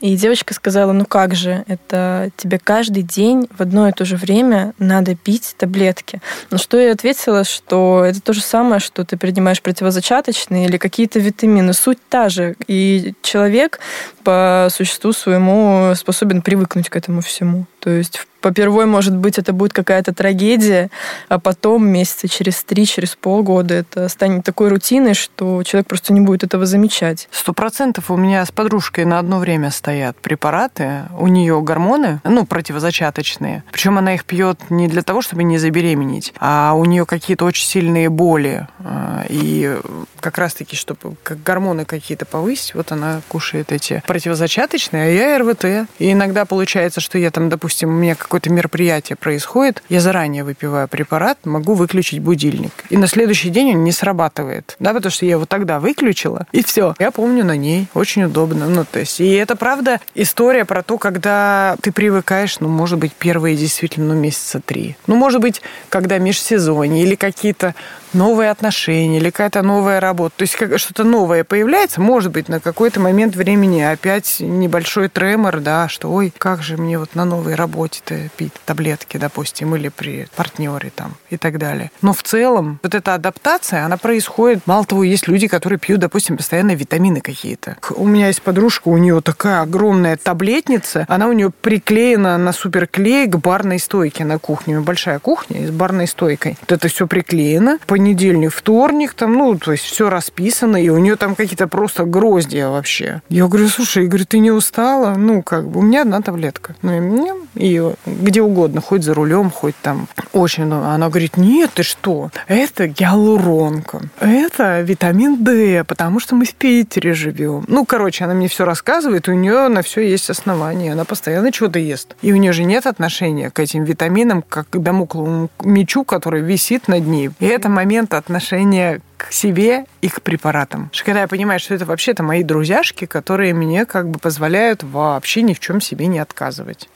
и 0.00 0.16
девочка 0.16 0.54
сказала, 0.54 0.92
ну 0.92 1.04
как 1.04 1.34
же, 1.34 1.64
это 1.68 2.30
тебе 2.36 2.58
каждый 2.58 3.02
день 3.02 3.48
в 3.56 3.60
одно 3.60 3.88
и 3.88 3.92
то 3.92 4.04
же 4.04 4.16
время 4.16 4.72
надо 4.78 5.14
пить 5.14 5.54
таблетки. 5.58 6.22
На 6.50 6.58
что 6.58 6.78
я 6.78 6.92
ответила, 6.92 7.44
что 7.44 8.04
это 8.04 8.20
то 8.20 8.32
же 8.32 8.40
самое, 8.40 8.80
что 8.80 9.04
ты 9.04 9.16
принимаешь 9.18 9.60
противозачаточные 9.60 10.66
или 10.66 10.78
какие-то 10.78 11.18
витамины. 11.18 11.74
Суть 11.74 11.98
та 12.08 12.30
же. 12.30 12.56
И 12.66 13.12
человек 13.22 13.80
по 14.24 14.68
существу 14.70 15.12
своему 15.12 15.92
способен 15.94 16.40
привыкнуть 16.40 16.88
к 16.88 16.96
этому 16.96 17.20
всему. 17.20 17.66
То 17.80 17.90
есть 17.90 18.26
по 18.39 18.39
первой, 18.48 18.86
может 18.86 19.16
быть, 19.16 19.38
это 19.38 19.52
будет 19.52 19.72
какая-то 19.72 20.14
трагедия, 20.14 20.90
а 21.28 21.38
потом 21.38 21.86
месяца 21.86 22.28
через 22.28 22.62
три, 22.64 22.86
через 22.86 23.14
полгода 23.14 23.74
это 23.74 24.08
станет 24.08 24.44
такой 24.44 24.68
рутиной, 24.68 25.14
что 25.14 25.62
человек 25.62 25.88
просто 25.88 26.12
не 26.12 26.20
будет 26.20 26.44
этого 26.44 26.66
замечать. 26.66 27.28
Сто 27.30 27.52
процентов 27.52 28.10
у 28.10 28.16
меня 28.16 28.44
с 28.44 28.50
подружкой 28.50 29.04
на 29.04 29.18
одно 29.18 29.38
время 29.38 29.70
стоят 29.70 30.16
препараты, 30.16 31.04
у 31.18 31.26
нее 31.26 31.60
гормоны, 31.60 32.20
ну, 32.24 32.46
противозачаточные. 32.46 33.64
Причем 33.70 33.98
она 33.98 34.14
их 34.14 34.24
пьет 34.24 34.58
не 34.70 34.88
для 34.88 35.02
того, 35.02 35.22
чтобы 35.22 35.44
не 35.44 35.58
забеременеть, 35.58 36.32
а 36.38 36.74
у 36.74 36.84
нее 36.84 37.06
какие-то 37.06 37.44
очень 37.44 37.66
сильные 37.66 38.08
боли. 38.08 38.66
А, 38.80 39.24
и 39.28 39.76
как 40.20 40.38
раз-таки, 40.38 40.76
чтобы 40.76 41.16
гормоны 41.44 41.84
какие-то 41.84 42.24
повысить, 42.24 42.74
вот 42.74 42.92
она 42.92 43.20
кушает 43.28 43.72
эти 43.72 44.02
противозачаточные, 44.06 45.04
а 45.04 45.10
я 45.10 45.38
РВТ. 45.38 45.88
И 45.98 46.12
иногда 46.12 46.44
получается, 46.44 47.00
что 47.00 47.18
я 47.18 47.30
там, 47.30 47.48
допустим, 47.48 47.88
у 47.88 47.92
меня 47.92 48.14
какое-то 48.30 48.50
мероприятие 48.50 49.16
происходит, 49.16 49.82
я 49.88 50.00
заранее 50.00 50.44
выпиваю 50.44 50.86
препарат, 50.86 51.38
могу 51.44 51.74
выключить 51.74 52.20
будильник. 52.20 52.70
И 52.88 52.96
на 52.96 53.08
следующий 53.08 53.50
день 53.50 53.74
он 53.74 53.82
не 53.82 53.90
срабатывает, 53.90 54.76
да, 54.78 54.94
потому 54.94 55.10
что 55.10 55.26
я 55.26 55.32
его 55.32 55.46
тогда 55.46 55.80
выключила, 55.80 56.46
и 56.52 56.62
все. 56.62 56.94
Я 57.00 57.10
помню 57.10 57.44
на 57.44 57.56
ней, 57.56 57.88
очень 57.92 58.22
удобно. 58.22 58.68
Ну, 58.68 58.84
то 58.84 59.00
есть, 59.00 59.20
и 59.20 59.32
это 59.32 59.56
правда 59.56 60.00
история 60.14 60.64
про 60.64 60.84
то, 60.84 60.96
когда 60.96 61.76
ты 61.82 61.90
привыкаешь, 61.90 62.60
ну, 62.60 62.68
может 62.68 63.00
быть, 63.00 63.12
первые 63.14 63.56
действительно, 63.56 64.14
ну, 64.14 64.20
месяца 64.20 64.60
три. 64.64 64.96
Ну, 65.08 65.16
может 65.16 65.40
быть, 65.40 65.60
когда 65.88 66.18
межсезонье 66.18 67.02
или 67.02 67.16
какие-то 67.16 67.74
новые 68.12 68.50
отношения, 68.50 69.18
или 69.18 69.30
какая-то 69.30 69.62
новая 69.62 70.00
работу. 70.00 70.34
То 70.38 70.42
есть 70.42 70.54
что-то 70.80 71.04
новое 71.04 71.44
появляется, 71.44 72.00
может 72.00 72.32
быть, 72.32 72.48
на 72.48 72.60
какой-то 72.60 73.00
момент 73.00 73.36
времени 73.36 73.80
опять 73.80 74.36
небольшой 74.40 75.08
тремор, 75.08 75.60
да, 75.60 75.88
что 75.88 76.10
ой, 76.10 76.32
как 76.36 76.62
же 76.62 76.76
мне 76.76 76.98
вот 76.98 77.14
на 77.14 77.24
новой 77.24 77.54
работе-то 77.54 78.14
пить 78.36 78.52
таблетки, 78.64 79.16
допустим, 79.16 79.74
или 79.76 79.88
при 79.88 80.26
партнере 80.36 80.90
там 80.94 81.14
и 81.30 81.36
так 81.36 81.58
далее. 81.58 81.90
Но 82.02 82.12
в 82.12 82.22
целом 82.22 82.78
вот 82.82 82.94
эта 82.94 83.14
адаптация, 83.14 83.84
она 83.84 83.96
происходит. 83.96 84.66
Мало 84.66 84.84
того, 84.84 85.04
есть 85.04 85.28
люди, 85.28 85.48
которые 85.48 85.78
пьют, 85.78 86.00
допустим, 86.00 86.36
постоянно 86.36 86.74
витамины 86.74 87.20
какие-то. 87.20 87.76
У 87.96 88.06
меня 88.06 88.28
есть 88.28 88.42
подружка, 88.42 88.88
у 88.88 88.96
нее 88.98 89.20
такая 89.20 89.62
огромная 89.62 90.16
таблетница, 90.16 91.06
она 91.08 91.28
у 91.28 91.32
нее 91.32 91.50
приклеена 91.50 92.38
на 92.38 92.52
суперклей 92.52 93.26
к 93.26 93.36
барной 93.36 93.78
стойке 93.78 94.24
на 94.24 94.38
кухне. 94.38 94.80
Большая 94.80 95.18
кухня 95.18 95.66
с 95.66 95.70
барной 95.70 96.06
стойкой. 96.06 96.56
Вот 96.60 96.72
это 96.72 96.88
все 96.88 97.06
приклеено. 97.06 97.78
Понедельник, 97.86 98.52
вторник, 98.52 99.14
там, 99.14 99.34
ну, 99.34 99.58
то 99.58 99.72
есть 99.72 99.84
все 99.84 100.10
расписано, 100.10 100.82
и 100.82 100.88
у 100.88 100.98
нее 100.98 101.16
там 101.16 101.34
какие-то 101.34 101.68
просто 101.68 102.04
гроздья 102.04 102.68
вообще. 102.68 103.22
Я 103.28 103.46
говорю, 103.46 103.68
слушай, 103.68 104.04
я 104.04 104.08
говорю, 104.08 104.24
ты 104.24 104.38
не 104.38 104.50
устала? 104.50 105.14
Ну, 105.14 105.42
как 105.42 105.68
бы, 105.68 105.80
у 105.80 105.82
меня 105.82 106.02
одна 106.02 106.20
таблетка. 106.20 106.74
Ну, 106.82 106.96
и 106.96 107.00
мне, 107.00 107.34
и 107.54 107.92
где 108.20 108.42
угодно, 108.42 108.80
хоть 108.80 109.02
за 109.02 109.14
рулем, 109.14 109.50
хоть 109.50 109.74
там. 109.82 110.08
Очень, 110.32 110.72
она 110.72 111.08
говорит, 111.08 111.36
нет, 111.36 111.70
ты 111.74 111.82
что? 111.82 112.30
Это 112.46 112.86
гиалуронка. 112.86 114.02
Это 114.20 114.80
витамин 114.80 115.42
D, 115.42 115.84
потому 115.84 116.20
что 116.20 116.34
мы 116.34 116.44
в 116.44 116.54
Питере 116.54 117.14
живем. 117.14 117.64
Ну, 117.68 117.84
короче, 117.84 118.24
она 118.24 118.34
мне 118.34 118.48
все 118.48 118.64
рассказывает, 118.64 119.28
у 119.28 119.32
нее 119.32 119.68
на 119.68 119.82
все 119.82 120.00
есть 120.02 120.30
основания. 120.30 120.92
Она 120.92 121.04
постоянно 121.04 121.52
что-то 121.52 121.78
ест. 121.78 122.16
И 122.22 122.32
у 122.32 122.36
нее 122.36 122.52
же 122.52 122.64
нет 122.64 122.86
отношения 122.86 123.50
к 123.50 123.58
этим 123.58 123.84
витаминам, 123.84 124.42
как 124.42 124.68
к 124.70 124.78
домокловому 124.78 125.50
мечу, 125.62 126.04
который 126.04 126.42
висит 126.42 126.88
над 126.88 127.06
ней. 127.06 127.30
И 127.38 127.46
это 127.46 127.68
момент 127.68 128.14
отношения 128.14 129.00
к 129.16 129.32
себе 129.32 129.84
и 130.00 130.08
к 130.08 130.22
препаратам. 130.22 130.90
Когда 131.04 131.22
я 131.22 131.28
понимаю, 131.28 131.60
что 131.60 131.74
это 131.74 131.84
вообще-то 131.84 132.22
мои 132.22 132.42
друзьяшки, 132.42 133.04
которые 133.04 133.52
мне 133.52 133.84
как 133.84 134.08
бы 134.08 134.18
позволяют 134.18 134.82
вообще 134.82 135.42
ни 135.42 135.52
в 135.52 135.60
чем 135.60 135.80
себе 135.80 136.06
не 136.06 136.18
отказывать 136.18 136.88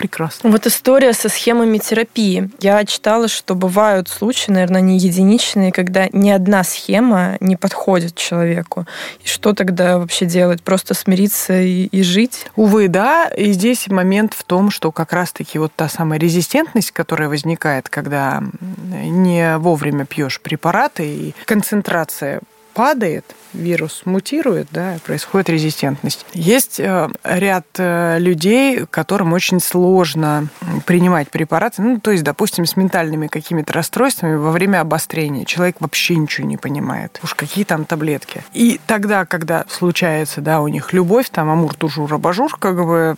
прекрасно. 0.00 0.48
Вот 0.48 0.66
история 0.66 1.12
со 1.12 1.28
схемами 1.28 1.76
терапии. 1.76 2.50
Я 2.58 2.82
читала, 2.86 3.28
что 3.28 3.54
бывают 3.54 4.08
случаи, 4.08 4.50
наверное, 4.50 4.80
не 4.80 4.96
единичные, 4.96 5.72
когда 5.72 6.08
ни 6.10 6.30
одна 6.30 6.64
схема 6.64 7.36
не 7.40 7.56
подходит 7.56 8.14
человеку. 8.14 8.86
И 9.22 9.28
что 9.28 9.52
тогда 9.52 9.98
вообще 9.98 10.24
делать? 10.24 10.62
Просто 10.62 10.94
смириться 10.94 11.60
и, 11.60 11.84
и 11.84 12.02
жить? 12.02 12.46
Увы, 12.56 12.88
да. 12.88 13.28
И 13.28 13.52
здесь 13.52 13.88
момент 13.88 14.32
в 14.32 14.42
том, 14.44 14.70
что 14.70 14.90
как 14.90 15.12
раз-таки 15.12 15.58
вот 15.58 15.72
та 15.76 15.90
самая 15.90 16.18
резистентность, 16.18 16.92
которая 16.92 17.28
возникает, 17.28 17.90
когда 17.90 18.42
не 18.90 19.58
вовремя 19.58 20.06
пьешь 20.06 20.40
препараты, 20.40 21.06
и 21.06 21.34
концентрация 21.44 22.40
падает, 22.72 23.26
вирус 23.52 24.02
мутирует, 24.04 24.68
да, 24.70 24.98
происходит 25.04 25.48
резистентность. 25.50 26.26
Есть 26.32 26.80
э, 26.80 27.08
ряд 27.24 27.66
э, 27.78 28.18
людей, 28.18 28.86
которым 28.90 29.32
очень 29.32 29.60
сложно 29.60 30.48
принимать 30.86 31.30
препараты, 31.30 31.82
ну, 31.82 32.00
то 32.00 32.10
есть, 32.10 32.24
допустим, 32.24 32.66
с 32.66 32.76
ментальными 32.76 33.26
какими-то 33.26 33.72
расстройствами 33.72 34.36
во 34.36 34.50
время 34.50 34.80
обострения. 34.80 35.44
Человек 35.44 35.76
вообще 35.80 36.16
ничего 36.16 36.46
не 36.46 36.56
понимает. 36.56 37.20
Уж 37.22 37.34
какие 37.34 37.64
там 37.64 37.84
таблетки. 37.84 38.42
И 38.52 38.80
тогда, 38.86 39.24
когда 39.24 39.64
случается, 39.68 40.40
да, 40.40 40.60
у 40.60 40.68
них 40.68 40.92
любовь, 40.92 41.28
там 41.30 41.50
амур-тужур-абажур, 41.50 42.56
как 42.58 42.76
бы 42.84 43.16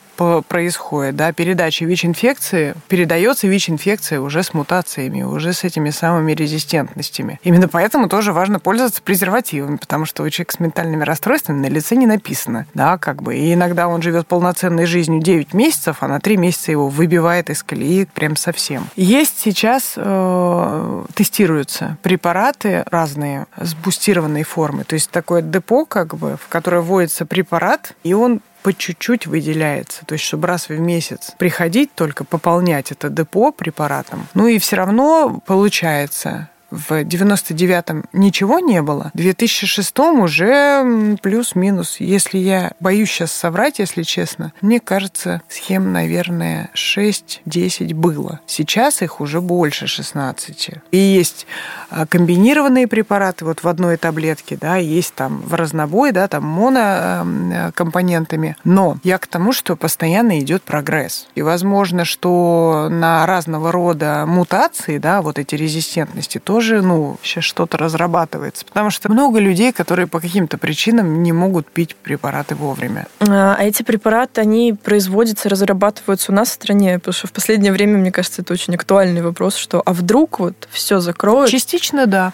происходит, 0.49 1.17
да, 1.17 1.33
передача 1.33 1.85
ВИЧ-инфекции, 1.85 2.75
передается 2.89 3.47
ВИЧ-инфекция 3.49 4.21
уже 4.21 4.43
с 4.43 4.55
мутациями, 4.55 5.23
уже 5.23 5.53
с 5.53 5.65
этими 5.65 5.91
самыми 5.91 6.33
резистентностями. 6.33 7.41
Именно 7.43 7.69
поэтому 7.69 8.09
тоже 8.09 8.33
важно 8.33 8.61
пользоваться 8.61 9.03
презервативами, 9.03 9.77
потому 9.77 10.05
что 10.05 10.22
у 10.23 10.31
человека 10.31 10.55
с 10.55 10.61
ментальными 10.61 11.05
расстройствами 11.05 11.61
на 11.61 11.71
лице 11.71 11.97
не 11.97 12.07
написано, 12.07 12.67
да, 12.75 12.99
как 12.99 13.23
бы. 13.23 13.37
И 13.37 13.55
иногда 13.55 13.89
он 13.89 14.03
живет 14.03 14.27
полноценной 14.27 14.87
жизнью 14.87 15.23
9 15.23 15.55
месяцев, 15.55 15.99
а 16.01 16.09
на 16.09 16.21
3 16.21 16.37
месяца 16.37 16.71
его 16.73 16.89
выбивает 16.89 17.51
из 17.51 17.63
колеи 17.63 18.07
прям 18.13 18.37
совсем. 18.37 18.89
Есть 18.97 19.39
сейчас, 19.39 19.95
э, 19.97 21.05
тестируются 21.15 21.97
препараты 22.03 22.85
разные 22.91 23.47
с 23.57 23.75
бустированной 23.75 24.43
формы. 24.43 24.85
То 24.85 24.95
есть 24.95 25.11
такое 25.11 25.43
депо, 25.43 25.85
как 25.85 26.17
бы, 26.17 26.37
в 26.37 26.49
которое 26.49 26.83
вводится 26.83 27.27
препарат, 27.27 27.95
и 28.05 28.15
он 28.15 28.41
по 28.63 28.73
чуть-чуть 28.73 29.27
выделяется. 29.27 30.07
То 30.07 30.15
есть, 30.15 30.25
чтобы 30.25 30.47
раз 30.47 30.69
в 30.69 30.79
месяц 30.79 31.33
приходить, 31.37 31.95
только 31.95 32.25
пополнять 32.25 32.93
это 32.93 33.11
депо 33.11 33.53
препаратом. 33.53 34.27
Ну 34.35 34.47
и 34.47 34.59
все 34.59 34.77
равно 34.77 35.43
получается 35.45 36.49
в 36.73 37.03
99-м 37.03 38.07
ничего 38.15 38.59
не 38.59 38.81
было, 38.81 39.11
в 39.13 39.19
2006-м 39.19 40.21
уже 40.21 41.19
плюс-минус. 41.21 42.01
Если 42.01 42.39
я 42.39 42.73
боюсь 42.81 43.11
сейчас 43.11 43.31
соврать, 43.31 43.79
если 43.79 44.03
честно, 44.03 44.55
мне 44.63 44.81
кажется, 44.81 45.43
схем, 45.49 45.93
наверное, 45.93 46.71
6-10 46.75 47.95
было. 47.95 48.41
Сейчас 48.47 49.03
их 49.03 49.21
уже 49.21 49.43
больше 49.43 49.87
16. 49.87 50.71
И 50.91 50.97
есть 50.97 51.47
а, 51.91 52.07
комбинированные 52.07 52.89
препараты 52.89 53.45
вот 53.45 53.63
в 53.63 53.69
одной 53.69 53.99
таблетке, 53.99 54.57
да, 54.59 54.77
есть 54.77 55.15
там 55.15 55.43
в 55.43 55.53
разнобой, 55.55 56.13
да, 56.13 56.27
там 56.27 56.45
монокомпонентами. 56.45 58.57
Но 58.65 58.97
я 59.05 59.19
к 59.19 59.27
тому, 59.27 59.53
что 59.53 59.77
постоянно 59.77 60.41
идет 60.41 60.63
прогресс. 60.63 61.29
И 61.35 61.43
возможно, 61.43 62.07
что 62.07 62.89
на 62.91 63.27
разного 63.27 63.73
рода 63.73 64.25
мутации, 64.27 64.97
да, 64.97 65.21
вот 65.21 65.39
эти 65.39 65.55
резистентности 65.55 66.39
тоже 66.39 66.62
тоже, 66.63 66.81
ну, 66.81 67.17
сейчас 67.23 67.43
что-то 67.43 67.77
разрабатывается. 67.77 68.65
Потому 68.65 68.91
что 68.91 69.11
много 69.11 69.41
людей, 69.41 69.73
которые 69.73 70.07
по 70.07 70.21
каким-то 70.21 70.59
причинам 70.59 71.25
не 71.25 71.33
могут 71.33 71.67
пить 71.67 71.97
препараты 71.97 72.55
вовремя. 72.55 73.09
А, 73.19 73.57
а 73.59 73.65
эти 73.65 73.83
препараты, 73.83 74.41
они 74.41 74.73
производятся, 74.73 75.49
разрабатываются 75.49 76.31
у 76.31 76.35
нас 76.35 76.51
в 76.51 76.53
стране? 76.53 77.01
Потому 77.01 77.15
что 77.15 77.27
в 77.27 77.33
последнее 77.33 77.73
время, 77.73 77.99
мне 77.99 78.13
кажется, 78.13 78.43
это 78.43 78.53
очень 78.53 78.77
актуальный 78.77 79.23
вопрос, 79.23 79.57
что 79.57 79.83
а 79.85 79.93
вдруг 79.93 80.39
вот 80.39 80.69
все 80.71 81.01
закроют? 81.01 81.51
Частично, 81.51 82.07
да. 82.07 82.33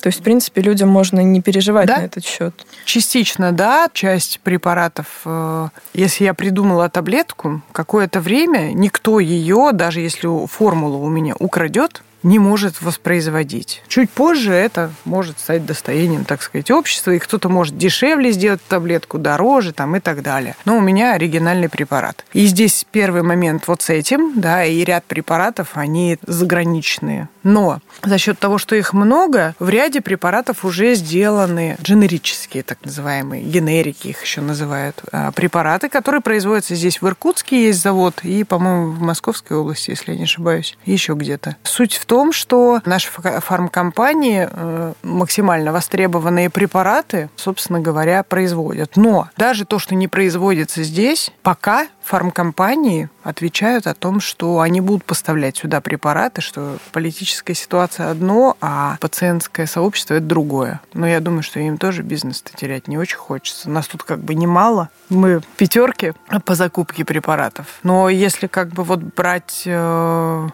То 0.00 0.08
есть, 0.08 0.20
в 0.20 0.22
принципе, 0.22 0.60
людям 0.60 0.90
можно 0.90 1.20
не 1.20 1.40
переживать 1.40 1.88
да? 1.88 1.96
на 1.96 2.02
этот 2.02 2.26
счет. 2.26 2.54
Частично, 2.84 3.52
да. 3.52 3.88
Часть 3.94 4.40
препаратов, 4.40 5.06
э, 5.24 5.68
если 5.94 6.24
я 6.24 6.34
придумала 6.34 6.90
таблетку, 6.90 7.62
какое-то 7.72 8.20
время 8.20 8.72
никто 8.74 9.20
ее, 9.20 9.70
даже 9.72 10.00
если 10.00 10.46
формулу 10.46 10.98
у 11.00 11.08
меня 11.08 11.34
украдет, 11.38 12.02
не 12.22 12.38
может 12.38 12.82
воспроизводить. 12.82 13.82
Чуть 13.88 14.10
позже 14.10 14.52
это 14.52 14.90
может 15.04 15.38
стать 15.38 15.64
достоянием, 15.66 16.24
так 16.24 16.42
сказать, 16.42 16.70
общества, 16.70 17.12
и 17.12 17.18
кто-то 17.18 17.48
может 17.48 17.76
дешевле 17.76 18.32
сделать 18.32 18.60
таблетку, 18.68 19.18
дороже 19.18 19.72
там, 19.72 19.96
и 19.96 20.00
так 20.00 20.22
далее. 20.22 20.56
Но 20.64 20.76
у 20.76 20.80
меня 20.80 21.14
оригинальный 21.14 21.68
препарат. 21.68 22.24
И 22.32 22.46
здесь 22.46 22.86
первый 22.90 23.22
момент 23.22 23.68
вот 23.68 23.82
с 23.82 23.90
этим, 23.90 24.32
да, 24.36 24.64
и 24.64 24.84
ряд 24.84 25.04
препаратов, 25.04 25.70
они 25.74 26.18
заграничные. 26.26 27.28
Но 27.42 27.80
за 28.02 28.18
счет 28.18 28.38
того, 28.38 28.58
что 28.58 28.74
их 28.74 28.92
много, 28.92 29.54
в 29.58 29.68
ряде 29.68 30.00
препаратов 30.00 30.64
уже 30.64 30.94
сделаны 30.94 31.76
дженерические, 31.82 32.62
так 32.62 32.78
называемые, 32.84 33.42
генерики 33.42 34.08
их 34.08 34.22
еще 34.22 34.40
называют, 34.40 35.02
а, 35.12 35.32
препараты, 35.32 35.88
которые 35.88 36.20
производятся 36.20 36.74
здесь 36.74 37.00
в 37.00 37.06
Иркутске, 37.06 37.66
есть 37.66 37.80
завод, 37.80 38.20
и, 38.22 38.44
по-моему, 38.44 38.92
в 38.92 39.00
Московской 39.00 39.56
области, 39.56 39.90
если 39.90 40.12
я 40.12 40.18
не 40.18 40.24
ошибаюсь, 40.24 40.76
еще 40.84 41.14
где-то. 41.14 41.56
Суть 41.62 41.94
в 41.94 42.04
том, 42.08 42.32
что 42.32 42.80
наши 42.86 43.10
фармкомпании 43.10 44.48
э, 44.50 44.92
максимально 45.02 45.72
востребованные 45.72 46.48
препараты, 46.48 47.28
собственно 47.36 47.80
говоря, 47.80 48.22
производят. 48.22 48.96
Но 48.96 49.28
даже 49.36 49.66
то, 49.66 49.78
что 49.78 49.94
не 49.94 50.08
производится 50.08 50.82
здесь, 50.82 51.30
пока 51.42 51.86
фармкомпании 52.08 53.10
отвечают 53.22 53.86
о 53.86 53.94
том, 53.94 54.20
что 54.20 54.60
они 54.60 54.80
будут 54.80 55.04
поставлять 55.04 55.58
сюда 55.58 55.82
препараты, 55.82 56.40
что 56.40 56.78
политическая 56.92 57.54
ситуация 57.54 58.10
одно, 58.10 58.56
а 58.62 58.96
пациентское 59.00 59.66
сообщество 59.66 60.14
это 60.14 60.24
другое. 60.24 60.80
Но 60.94 61.06
я 61.06 61.20
думаю, 61.20 61.42
что 61.42 61.60
им 61.60 61.76
тоже 61.76 62.02
бизнес-то 62.02 62.56
терять 62.56 62.88
не 62.88 62.96
очень 62.96 63.18
хочется. 63.18 63.68
Нас 63.68 63.86
тут 63.86 64.04
как 64.04 64.20
бы 64.20 64.34
немало. 64.34 64.88
Мы 65.10 65.42
пятерки 65.58 66.14
по 66.46 66.54
закупке 66.54 67.04
препаратов. 67.04 67.66
Но 67.82 68.08
если 68.08 68.46
как 68.46 68.70
бы 68.70 68.84
вот 68.84 69.00
брать 69.00 69.64
э, 69.66 70.48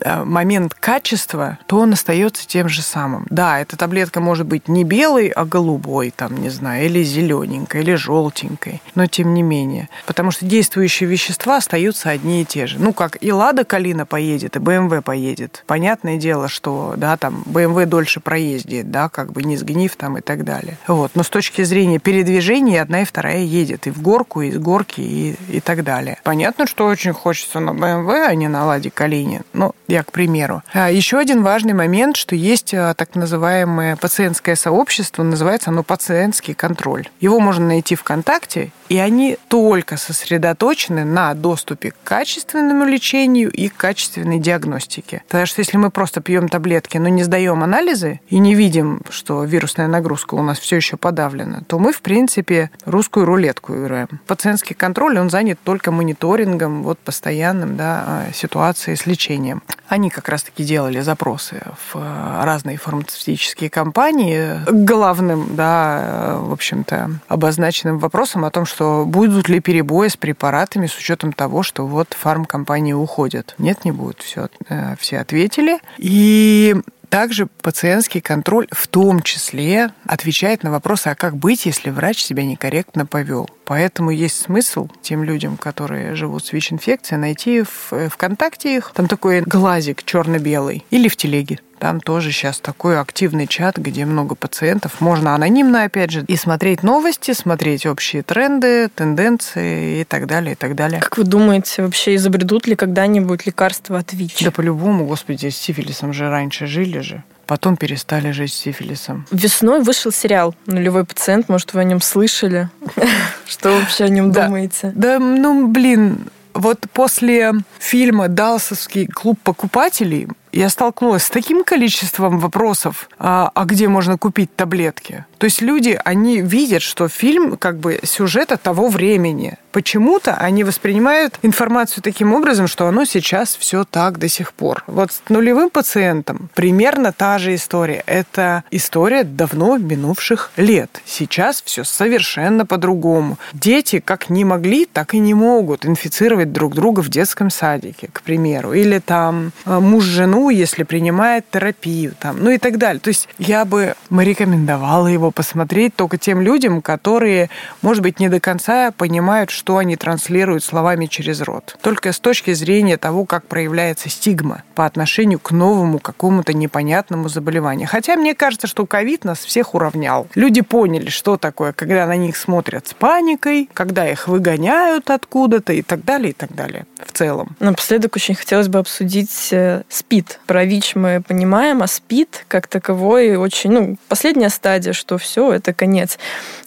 э, 0.00 0.24
момент 0.24 0.74
качества, 0.74 1.58
то 1.66 1.78
он 1.78 1.92
остается 1.92 2.48
тем 2.48 2.68
же 2.68 2.82
самым. 2.82 3.26
Да, 3.30 3.60
эта 3.60 3.76
таблетка 3.76 4.20
может 4.20 4.46
быть 4.46 4.66
не 4.66 4.82
белой, 4.82 5.28
а 5.28 5.44
голубой, 5.44 6.10
там, 6.10 6.36
не 6.36 6.48
знаю, 6.48 6.86
или 6.86 7.04
зелененькой, 7.04 7.82
или 7.82 7.94
желтенькой, 7.94 8.82
но 8.96 9.06
тем 9.06 9.34
не 9.34 9.42
менее. 9.42 9.88
Потому 10.06 10.32
что 10.32 10.44
действующий 10.44 10.95
действующие 10.96 11.08
вещества 11.08 11.56
остаются 11.56 12.10
одни 12.10 12.42
и 12.42 12.44
те 12.44 12.66
же. 12.66 12.78
Ну, 12.78 12.92
как 12.92 13.18
и 13.20 13.32
Лада 13.32 13.64
Калина 13.64 14.06
поедет, 14.06 14.56
и 14.56 14.58
БМВ 14.58 15.04
поедет. 15.04 15.64
Понятное 15.66 16.16
дело, 16.16 16.48
что, 16.48 16.94
да, 16.96 17.16
там 17.16 17.42
БМВ 17.46 17.86
дольше 17.86 18.20
проездит, 18.20 18.90
да, 18.90 19.08
как 19.08 19.32
бы 19.32 19.42
не 19.42 19.56
сгнив 19.56 19.94
там 19.96 20.18
и 20.18 20.20
так 20.20 20.44
далее. 20.44 20.78
Вот. 20.86 21.12
Но 21.14 21.22
с 21.22 21.28
точки 21.28 21.62
зрения 21.64 21.98
передвижения 21.98 22.82
одна 22.82 23.02
и 23.02 23.04
вторая 23.04 23.42
едет 23.42 23.86
и 23.86 23.90
в 23.90 24.00
горку, 24.00 24.42
и 24.42 24.50
с 24.50 24.58
горки, 24.58 25.00
и, 25.00 25.36
и 25.50 25.60
так 25.60 25.84
далее. 25.84 26.18
Понятно, 26.24 26.66
что 26.66 26.86
очень 26.86 27.12
хочется 27.12 27.60
на 27.60 27.74
БМВ, 27.74 28.08
а 28.10 28.34
не 28.34 28.48
на 28.48 28.64
Ладе 28.64 28.90
Калине. 28.90 29.42
Ну, 29.52 29.72
я 29.88 30.02
к 30.02 30.12
примеру. 30.12 30.62
А 30.72 30.90
еще 30.90 31.18
один 31.18 31.42
важный 31.42 31.74
момент, 31.74 32.16
что 32.16 32.34
есть 32.34 32.72
а, 32.74 32.94
так 32.94 33.14
называемое 33.14 33.96
пациентское 33.96 34.56
сообщество, 34.56 35.22
называется 35.22 35.70
оно 35.70 35.82
пациентский 35.82 36.54
контроль. 36.54 37.08
Его 37.20 37.40
можно 37.40 37.66
найти 37.66 37.94
ВКонтакте, 37.94 38.72
и 38.88 38.98
они 38.98 39.38
только 39.48 39.96
сосредоточены 39.96 41.04
на 41.04 41.34
доступе 41.34 41.90
к 41.90 41.96
качественному 42.04 42.84
лечению 42.84 43.50
и 43.50 43.68
качественной 43.68 44.38
диагностике. 44.38 45.22
Потому 45.26 45.46
что 45.46 45.60
если 45.60 45.76
мы 45.76 45.90
просто 45.90 46.20
пьем 46.20 46.48
таблетки, 46.48 46.98
но 46.98 47.08
не 47.08 47.24
сдаем 47.24 47.62
анализы 47.62 48.20
и 48.28 48.38
не 48.38 48.54
видим, 48.54 49.02
что 49.10 49.44
вирусная 49.44 49.88
нагрузка 49.88 50.34
у 50.34 50.42
нас 50.42 50.58
все 50.58 50.76
еще 50.76 50.96
подавлена, 50.96 51.62
то 51.66 51.78
мы, 51.78 51.92
в 51.92 52.00
принципе, 52.00 52.70
русскую 52.84 53.26
рулетку 53.26 53.74
играем. 53.74 54.20
Пациентский 54.26 54.74
контроль, 54.74 55.18
он 55.18 55.30
занят 55.30 55.58
только 55.62 55.90
мониторингом, 55.90 56.82
вот 56.82 56.98
постоянным 56.98 57.76
да, 57.76 58.26
ситуации 58.34 58.94
с 58.94 59.06
лечением. 59.06 59.62
Они 59.88 60.10
как 60.10 60.28
раз-таки 60.28 60.64
делали 60.64 61.00
запросы 61.00 61.62
в 61.92 62.44
разные 62.44 62.76
фармацевтические 62.76 63.70
компании 63.70 64.60
главным, 64.68 65.54
да, 65.54 66.38
в 66.40 66.52
общем-то, 66.52 67.10
обозначенным 67.28 67.98
вопросом 67.98 68.44
о 68.44 68.50
том, 68.50 68.66
что 68.66 68.75
будут 68.78 69.48
ли 69.48 69.60
перебои 69.60 70.08
с 70.08 70.16
препаратами 70.16 70.86
с 70.86 70.96
учетом 70.96 71.32
того, 71.32 71.62
что 71.62 71.86
вот 71.86 72.14
фармкомпании 72.14 72.92
уходят. 72.92 73.54
Нет, 73.58 73.84
не 73.84 73.92
будет. 73.92 74.20
Все, 74.22 74.48
э, 74.68 74.96
все 74.98 75.18
ответили. 75.18 75.78
И 75.98 76.74
также 77.08 77.46
пациентский 77.46 78.20
контроль 78.20 78.66
в 78.70 78.88
том 78.88 79.22
числе 79.22 79.90
отвечает 80.06 80.62
на 80.62 80.70
вопросы, 80.70 81.08
а 81.08 81.14
как 81.14 81.36
быть, 81.36 81.66
если 81.66 81.90
врач 81.90 82.22
себя 82.22 82.44
некорректно 82.44 83.06
повел. 83.06 83.48
Поэтому 83.64 84.10
есть 84.10 84.40
смысл 84.40 84.88
тем 85.02 85.22
людям, 85.24 85.56
которые 85.56 86.14
живут 86.14 86.44
с 86.44 86.52
ВИЧ-инфекцией, 86.52 87.20
найти 87.20 87.62
в 87.62 87.92
э, 87.92 88.08
ВКонтакте 88.08 88.76
их. 88.76 88.92
Там 88.94 89.06
такой 89.08 89.40
глазик 89.40 90.04
черно-белый. 90.04 90.84
Или 90.90 91.08
в 91.08 91.16
телеге. 91.16 91.60
Там 91.78 92.00
тоже 92.00 92.32
сейчас 92.32 92.60
такой 92.60 92.98
активный 92.98 93.46
чат, 93.46 93.76
где 93.76 94.04
много 94.04 94.34
пациентов. 94.34 95.00
Можно 95.00 95.34
анонимно, 95.34 95.84
опять 95.84 96.10
же, 96.10 96.24
и 96.26 96.36
смотреть 96.36 96.82
новости, 96.82 97.32
смотреть 97.32 97.86
общие 97.86 98.22
тренды, 98.22 98.88
тенденции 98.88 100.00
и 100.00 100.04
так 100.04 100.26
далее, 100.26 100.52
и 100.52 100.56
так 100.56 100.74
далее. 100.74 101.00
Как 101.00 101.18
вы 101.18 101.24
думаете, 101.24 101.82
вообще 101.82 102.14
изобретут 102.14 102.66
ли 102.66 102.76
когда-нибудь 102.76 103.46
лекарства 103.46 103.98
от 103.98 104.12
ВИЧ? 104.12 104.44
Да 104.44 104.50
по-любому, 104.50 105.06
господи, 105.06 105.48
с 105.48 105.56
сифилисом 105.56 106.12
же 106.12 106.30
раньше 106.30 106.66
жили 106.66 107.00
же. 107.00 107.22
Потом 107.46 107.76
перестали 107.76 108.32
жить 108.32 108.52
с 108.52 108.56
сифилисом. 108.56 109.24
Весной 109.30 109.80
вышел 109.80 110.10
сериал 110.10 110.54
«Нулевой 110.66 111.04
пациент». 111.04 111.48
Может, 111.48 111.74
вы 111.74 111.80
о 111.80 111.84
нем 111.84 112.00
слышали? 112.00 112.68
Что 113.46 113.70
вообще 113.78 114.04
о 114.04 114.08
нем 114.08 114.32
думаете? 114.32 114.92
Да, 114.96 115.20
ну, 115.20 115.68
блин, 115.68 116.26
вот 116.54 116.86
после 116.92 117.52
фильма 117.78 118.28
«Далсовский 118.28 119.06
клуб 119.06 119.38
покупателей» 119.44 120.26
я 120.56 120.68
столкнулась 120.68 121.24
с 121.24 121.30
таким 121.30 121.64
количеством 121.64 122.38
вопросов, 122.38 123.08
а, 123.18 123.50
а 123.54 123.64
где 123.64 123.88
можно 123.88 124.18
купить 124.18 124.54
таблетки. 124.54 125.24
То 125.38 125.44
есть 125.44 125.60
люди, 125.60 125.98
они 126.04 126.40
видят, 126.40 126.82
что 126.82 127.08
фильм 127.08 127.56
как 127.56 127.78
бы 127.78 128.00
сюжета 128.02 128.56
того 128.56 128.88
времени. 128.88 129.58
Почему-то 129.70 130.34
они 130.34 130.64
воспринимают 130.64 131.38
информацию 131.42 132.02
таким 132.02 132.32
образом, 132.32 132.66
что 132.66 132.86
оно 132.86 133.04
сейчас 133.04 133.54
все 133.54 133.84
так 133.84 134.18
до 134.18 134.28
сих 134.28 134.54
пор. 134.54 134.82
Вот 134.86 135.12
с 135.12 135.22
нулевым 135.28 135.68
пациентом 135.68 136.48
примерно 136.54 137.12
та 137.12 137.38
же 137.38 137.54
история. 137.54 138.02
Это 138.06 138.64
история 138.70 139.22
давно 139.22 139.76
минувших 139.76 140.52
лет. 140.56 141.02
Сейчас 141.04 141.60
все 141.62 141.84
совершенно 141.84 142.64
по-другому. 142.64 143.38
Дети 143.52 144.00
как 144.00 144.30
не 144.30 144.46
могли, 144.46 144.86
так 144.86 145.12
и 145.12 145.18
не 145.18 145.34
могут 145.34 145.84
инфицировать 145.84 146.52
друг 146.52 146.74
друга 146.74 147.00
в 147.00 147.10
детском 147.10 147.50
садике, 147.50 148.08
к 148.10 148.22
примеру. 148.22 148.72
Или 148.72 148.98
там 148.98 149.52
а, 149.66 149.80
муж 149.80 150.04
жену 150.04 150.45
если 150.50 150.82
принимает 150.82 151.44
терапию, 151.50 152.14
там, 152.18 152.42
ну 152.42 152.50
и 152.50 152.58
так 152.58 152.78
далее. 152.78 153.00
То 153.00 153.08
есть 153.08 153.28
я 153.38 153.64
бы 153.64 153.94
рекомендовала 154.10 155.06
его 155.06 155.30
посмотреть 155.30 155.94
только 155.94 156.18
тем 156.18 156.40
людям, 156.40 156.82
которые, 156.82 157.50
может 157.82 158.02
быть, 158.02 158.20
не 158.20 158.28
до 158.28 158.40
конца 158.40 158.90
понимают, 158.90 159.50
что 159.50 159.78
они 159.78 159.96
транслируют 159.96 160.64
словами 160.64 161.06
через 161.06 161.40
рот. 161.40 161.76
Только 161.80 162.12
с 162.12 162.20
точки 162.20 162.52
зрения 162.52 162.96
того, 162.96 163.24
как 163.24 163.46
проявляется 163.46 164.08
стигма 164.08 164.62
по 164.74 164.86
отношению 164.86 165.38
к 165.38 165.50
новому 165.50 165.98
какому-то 165.98 166.52
непонятному 166.52 167.28
заболеванию. 167.28 167.88
Хотя 167.88 168.16
мне 168.16 168.34
кажется, 168.34 168.66
что 168.66 168.86
ковид 168.86 169.24
нас 169.24 169.38
всех 169.38 169.74
уравнял. 169.74 170.26
Люди 170.34 170.60
поняли, 170.60 171.10
что 171.10 171.36
такое, 171.36 171.72
когда 171.72 172.06
на 172.06 172.16
них 172.16 172.36
смотрят 172.36 172.86
с 172.86 172.94
паникой, 172.94 173.68
когда 173.72 174.08
их 174.08 174.28
выгоняют 174.28 175.10
откуда-то 175.10 175.72
и 175.72 175.82
так 175.82 176.04
далее, 176.04 176.30
и 176.30 176.34
так 176.34 176.54
далее 176.54 176.86
в 177.04 177.12
целом. 177.12 177.56
Напоследок 177.60 178.16
очень 178.16 178.34
хотелось 178.34 178.68
бы 178.68 178.78
обсудить 178.78 179.48
э, 179.52 179.82
СПИД 180.26 180.40
про 180.46 180.64
ВИЧ 180.64 180.94
мы 180.96 181.22
понимаем, 181.26 181.82
а 181.82 181.86
СПИД 181.86 182.44
как 182.48 182.66
таковой 182.66 183.36
очень, 183.36 183.70
ну, 183.70 183.96
последняя 184.08 184.48
стадия, 184.48 184.92
что 184.92 185.18
все, 185.18 185.52
это 185.52 185.72
конец. 185.72 186.18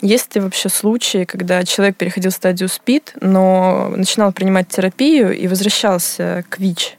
Есть 0.01 0.35
ли 0.35 0.41
вообще 0.41 0.69
случаи, 0.69 1.25
когда 1.25 1.63
человек 1.63 1.97
переходил 1.97 2.31
в 2.31 2.35
стадию 2.35 2.69
СПИД, 2.69 3.15
но 3.21 3.91
начинал 3.95 4.31
принимать 4.31 4.67
терапию 4.69 5.37
и 5.37 5.47
возвращался 5.47 6.43
к 6.49 6.59
ВИЧ? 6.59 6.95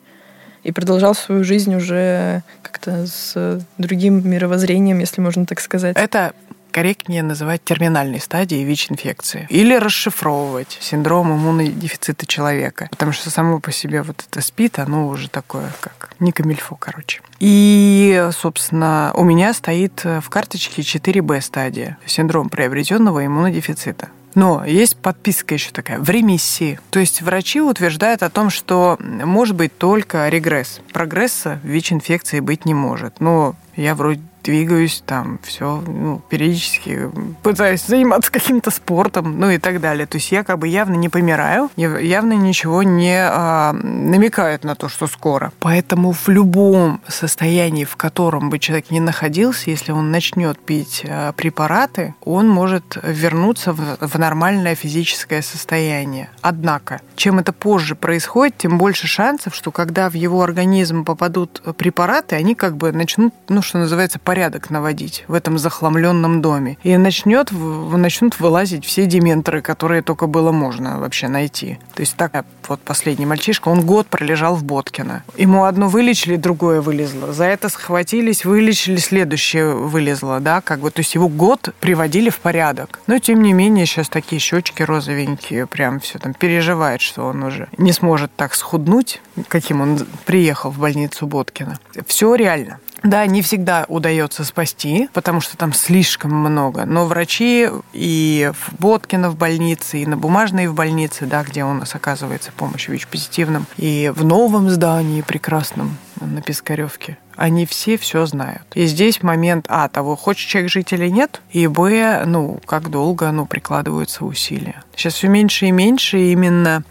и 0.63 0.73
продолжал 0.73 1.15
свою 1.15 1.43
жизнь 1.43 1.75
уже 1.75 2.43
как-то 2.61 3.07
с 3.07 3.65
другим 3.79 4.29
мировоззрением, 4.29 4.99
если 4.99 5.23
можно 5.23 5.47
так 5.47 5.59
сказать. 5.59 5.97
Это 5.97 6.35
корректнее 6.71 7.23
называть 7.23 7.65
терминальной 7.65 8.21
стадией 8.21 8.65
ВИЧ-инфекции. 8.65 9.47
Или 9.51 9.75
расшифровывать 9.75 10.79
синдром 10.81 11.33
иммунодефицита 11.33 12.27
человека. 12.27 12.89
Потому 12.91 13.13
что 13.13 13.31
само 13.31 13.61
по 13.61 13.73
себе 13.73 14.03
вот 14.03 14.25
это 14.29 14.41
СПИД, 14.41 14.81
оно 14.81 15.09
уже 15.09 15.29
такое, 15.29 15.71
как 15.81 16.15
не 16.21 16.33
камильфо, 16.33 16.77
короче. 16.77 17.21
И, 17.39 18.29
собственно, 18.33 19.13
у 19.15 19.25
меня 19.25 19.53
стоит 19.55 20.05
в 20.05 20.29
карточке 20.29 20.83
4Б 20.83 21.41
стадия. 21.41 21.99
Синдром 22.07 22.49
приобретенного 22.49 23.25
иммунодефицита. 23.25 24.09
Но 24.37 24.65
есть 24.65 24.97
подписка 24.97 25.55
еще 25.55 25.73
такая 25.73 25.99
в 25.99 26.09
ремиссии. 26.09 26.79
То 26.91 27.01
есть 27.01 27.21
врачи 27.21 27.61
утверждают 27.61 28.23
о 28.23 28.31
том, 28.31 28.49
что 28.49 28.97
может 29.01 29.57
быть 29.57 29.77
только 29.77 30.29
регресс. 30.29 30.81
Прогресса 30.93 31.59
ВИЧ-инфекции 31.65 32.39
быть 32.39 32.65
не 32.65 32.73
может. 32.73 33.19
Но 33.19 33.57
я 33.75 33.97
вроде 33.97 34.21
двигаюсь, 34.43 35.03
там 35.05 35.39
все, 35.43 35.83
ну, 35.87 36.21
периодически 36.29 37.11
пытаюсь 37.43 37.85
заниматься 37.85 38.31
каким-то 38.31 38.71
спортом, 38.71 39.39
ну 39.39 39.51
и 39.51 39.59
так 39.59 39.81
далее. 39.81 40.07
То 40.07 40.17
есть 40.17 40.33
я 40.33 40.45
как 40.45 40.59
бы 40.59 40.69
явно 40.69 40.95
не 40.95 41.09
помираю, 41.09 41.71
явно 41.77 42.33
ничего 42.33 42.83
не 42.83 43.19
а, 43.21 43.73
намекает 43.73 44.65
на 44.65 44.75
то, 44.75 44.89
что 44.89 45.07
скоро. 45.07 45.53
Поэтому 45.61 46.13
в 46.13 46.29
любом 46.29 47.01
состоянии, 47.09 47.85
в 47.85 47.97
котором 47.97 48.51
бы 48.51 48.59
человек 48.59 48.91
не 48.91 49.01
находился, 49.01 49.71
если 49.71 49.93
он 49.93 50.11
начнет 50.11 50.59
пить 50.59 51.05
а, 51.09 51.33
препараты, 51.33 52.15
он 52.23 52.49
может 52.49 52.99
вернуться 53.03 53.73
в, 53.73 53.99
в 54.01 54.19
нормальное 54.19 54.75
физическое 54.75 55.43
состояние. 55.43 56.31
Однако, 56.41 57.01
чем 57.17 57.39
это 57.39 57.53
позже 57.53 57.95
происходит, 57.95 58.59
тем 58.59 58.79
больше 58.79 59.07
шансов, 59.07 59.55
что 59.55 59.71
когда 59.71 60.09
в 60.09 60.15
его 60.15 60.43
организм 60.43 61.05
попадут 61.05 61.63
препараты, 61.77 62.37
они 62.37 62.55
как 62.55 62.77
бы 62.77 62.93
начнут, 62.93 63.35
ну, 63.49 63.63
что 63.63 63.79
называется, 63.79 64.19
порядок 64.31 64.71
наводить 64.71 65.25
в 65.27 65.35
этом 65.35 65.59
захламленном 65.59 66.41
доме. 66.41 66.79
И 66.85 66.97
начнет, 66.97 67.51
начнут 67.51 68.39
вылазить 68.39 68.85
все 68.85 69.07
дементоры, 69.07 69.61
которые 69.61 70.03
только 70.03 70.29
было 70.29 70.53
можно 70.53 71.01
вообще 71.01 71.27
найти. 71.27 71.81
То 71.97 72.03
есть 72.03 72.15
так 72.15 72.45
вот 72.69 72.81
последний 72.81 73.27
мальчишка, 73.27 73.71
он 73.71 73.81
год 73.81 74.07
пролежал 74.07 74.55
в 74.55 74.63
Боткино. 74.63 75.25
Ему 75.37 75.65
одно 75.65 75.89
вылечили, 75.89 76.37
другое 76.37 76.81
вылезло. 76.81 77.33
За 77.33 77.47
это 77.47 77.69
схватились, 77.69 78.45
вылечили, 78.45 78.99
следующее 78.99 79.75
вылезло, 79.75 80.39
да, 80.39 80.61
как 80.61 80.79
бы, 80.79 80.93
то 80.93 81.01
есть 81.01 81.17
его 81.17 81.27
год 81.27 81.75
приводили 81.81 82.31
в 82.31 82.39
порядок. 82.39 83.01
Но, 83.09 83.19
тем 83.19 83.43
не 83.43 83.53
менее, 83.53 83.85
сейчас 83.85 84.09
такие 84.09 84.39
щечки 84.39 84.85
розовенькие, 84.85 85.67
прям 85.67 85.99
все 85.99 86.21
там 86.21 86.35
переживает, 86.35 87.01
что 87.01 87.27
он 87.27 87.43
уже 87.43 87.67
не 87.79 87.91
сможет 87.91 88.31
так 88.37 88.55
схуднуть, 88.55 89.21
каким 89.49 89.81
он 89.81 90.07
приехал 90.25 90.71
в 90.71 90.79
больницу 90.79 91.27
Боткина. 91.27 91.81
Все 92.07 92.37
реально. 92.37 92.79
Да, 93.03 93.27
не 93.27 93.43
всегда 93.43 93.87
удается 93.89 94.45
спасти, 94.45 95.09
потому 95.13 95.41
что 95.41 95.57
там 95.57 95.73
слишком 95.73 96.33
много. 96.33 96.85
Но 96.85 97.07
врачи 97.07 97.69
и 97.93 98.53
в 98.55 98.81
Боткино 98.81 99.31
в 99.31 99.37
больнице, 99.37 99.99
и 99.99 100.07
на 100.07 100.17
Бумажной 100.17 100.67
в 100.67 100.75
больнице, 100.75 101.27
да, 101.27 101.43
где 101.43 101.65
у 101.65 101.73
нас 101.73 101.95
оказывается 101.95 102.53
помощь 102.53 102.89
ВИЧ-позитивным, 102.89 103.67
и 103.77 104.13
в 104.15 104.25
новом 104.25 104.71
здании 104.71 105.23
прекрасном 105.23 105.97
на 106.21 106.43
Пискаревке 106.43 107.17
они 107.37 107.65
все 107.65 107.97
все 107.97 108.27
знают. 108.27 108.63
И 108.75 108.85
здесь 108.85 109.23
момент, 109.23 109.65
а, 109.69 109.89
того, 109.89 110.15
хочет 110.15 110.47
человек 110.47 110.71
жить 110.71 110.93
или 110.93 111.09
нет, 111.09 111.41
и, 111.51 111.67
б, 111.67 112.25
ну, 112.27 112.61
как 112.67 112.91
долго, 112.91 113.31
ну, 113.33 113.47
прикладываются 113.47 114.27
усилия. 114.27 114.83
Сейчас 114.95 115.15
все 115.15 115.29
меньше 115.29 115.67
и 115.67 115.71
меньше 115.71 116.19
именно 116.33 116.85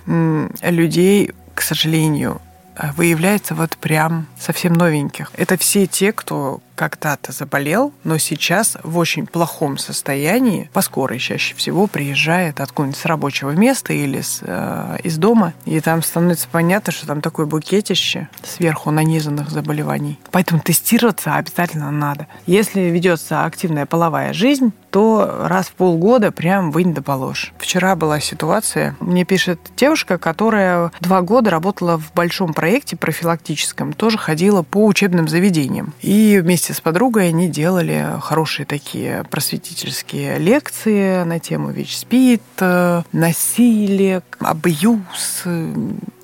людей, 0.63 1.32
к 1.54 1.62
сожалению, 1.62 2.41
выявляется 2.96 3.56
вот 3.56 3.78
прям 3.78 4.28
совсем 4.39 4.74
новеньких. 4.74 5.32
Это 5.36 5.58
все 5.58 5.86
те, 5.86 6.12
кто 6.13 6.62
когда-то 6.80 7.34
заболел, 7.34 7.92
но 8.06 8.18
сейчас 8.18 8.78
в 8.84 8.98
очень 8.98 9.28
плохом 9.28 9.78
состоянии, 9.78 10.70
по 10.72 10.80
скорой 10.80 11.20
чаще 11.20 11.54
всего 11.56 11.88
приезжает 11.88 12.62
откуда-нибудь 12.62 12.98
с 12.98 13.06
рабочего 13.06 13.52
места 13.52 13.92
или 13.92 14.22
с, 14.22 14.39
э, 14.42 14.98
из 15.04 15.18
дома, 15.18 15.54
и 15.65 15.82
там 15.82 16.02
становится 16.02 16.48
понятно, 16.50 16.94
что 16.94 17.06
там 17.06 17.20
такое 17.20 17.48
букетище 17.48 18.30
сверху 18.44 18.92
нанизанных 18.92 19.50
заболеваний. 19.50 20.18
Поэтому 20.32 20.62
тестироваться 20.62 21.36
обязательно 21.36 21.92
надо. 21.92 22.28
Если 22.46 22.80
ведется 22.80 23.44
активная 23.44 23.86
половая 23.86 24.32
жизнь, 24.32 24.72
то 24.89 25.46
раз 25.48 25.68
в 25.68 25.74
полгода 25.74 26.32
прям 26.32 26.72
вынь 26.72 26.94
да 26.94 27.02
положь. 27.02 27.54
Вчера 27.58 27.96
была 27.96 28.20
ситуация, 28.20 28.96
мне 29.00 29.26
пишет 29.26 29.60
девушка, 29.76 30.18
которая 30.18 30.92
два 31.02 31.22
года 31.22 31.52
работала 31.52 31.98
в 32.00 32.13
большом 32.13 32.54
проекте 32.54 32.96
профилактическом, 32.96 33.94
тоже 33.94 34.18
ходила 34.18 34.63
по 34.63 34.86
учебным 34.86 35.28
заведениям. 35.28 35.94
И 36.02 36.39
вместе 36.42 36.68
вместе 36.69 36.73
с 36.73 36.82
подругой 36.82 37.29
они 37.29 37.47
делали 37.47 38.05
хорошие 38.21 38.65
такие 38.65 39.23
просветительские 39.32 40.38
лекции 40.38 41.23
на 41.23 41.39
тему 41.39 41.71
ВИЧ-СПИД, 41.71 42.41
э, 42.60 43.01
насилие, 43.12 44.21
абьюз, 44.39 45.45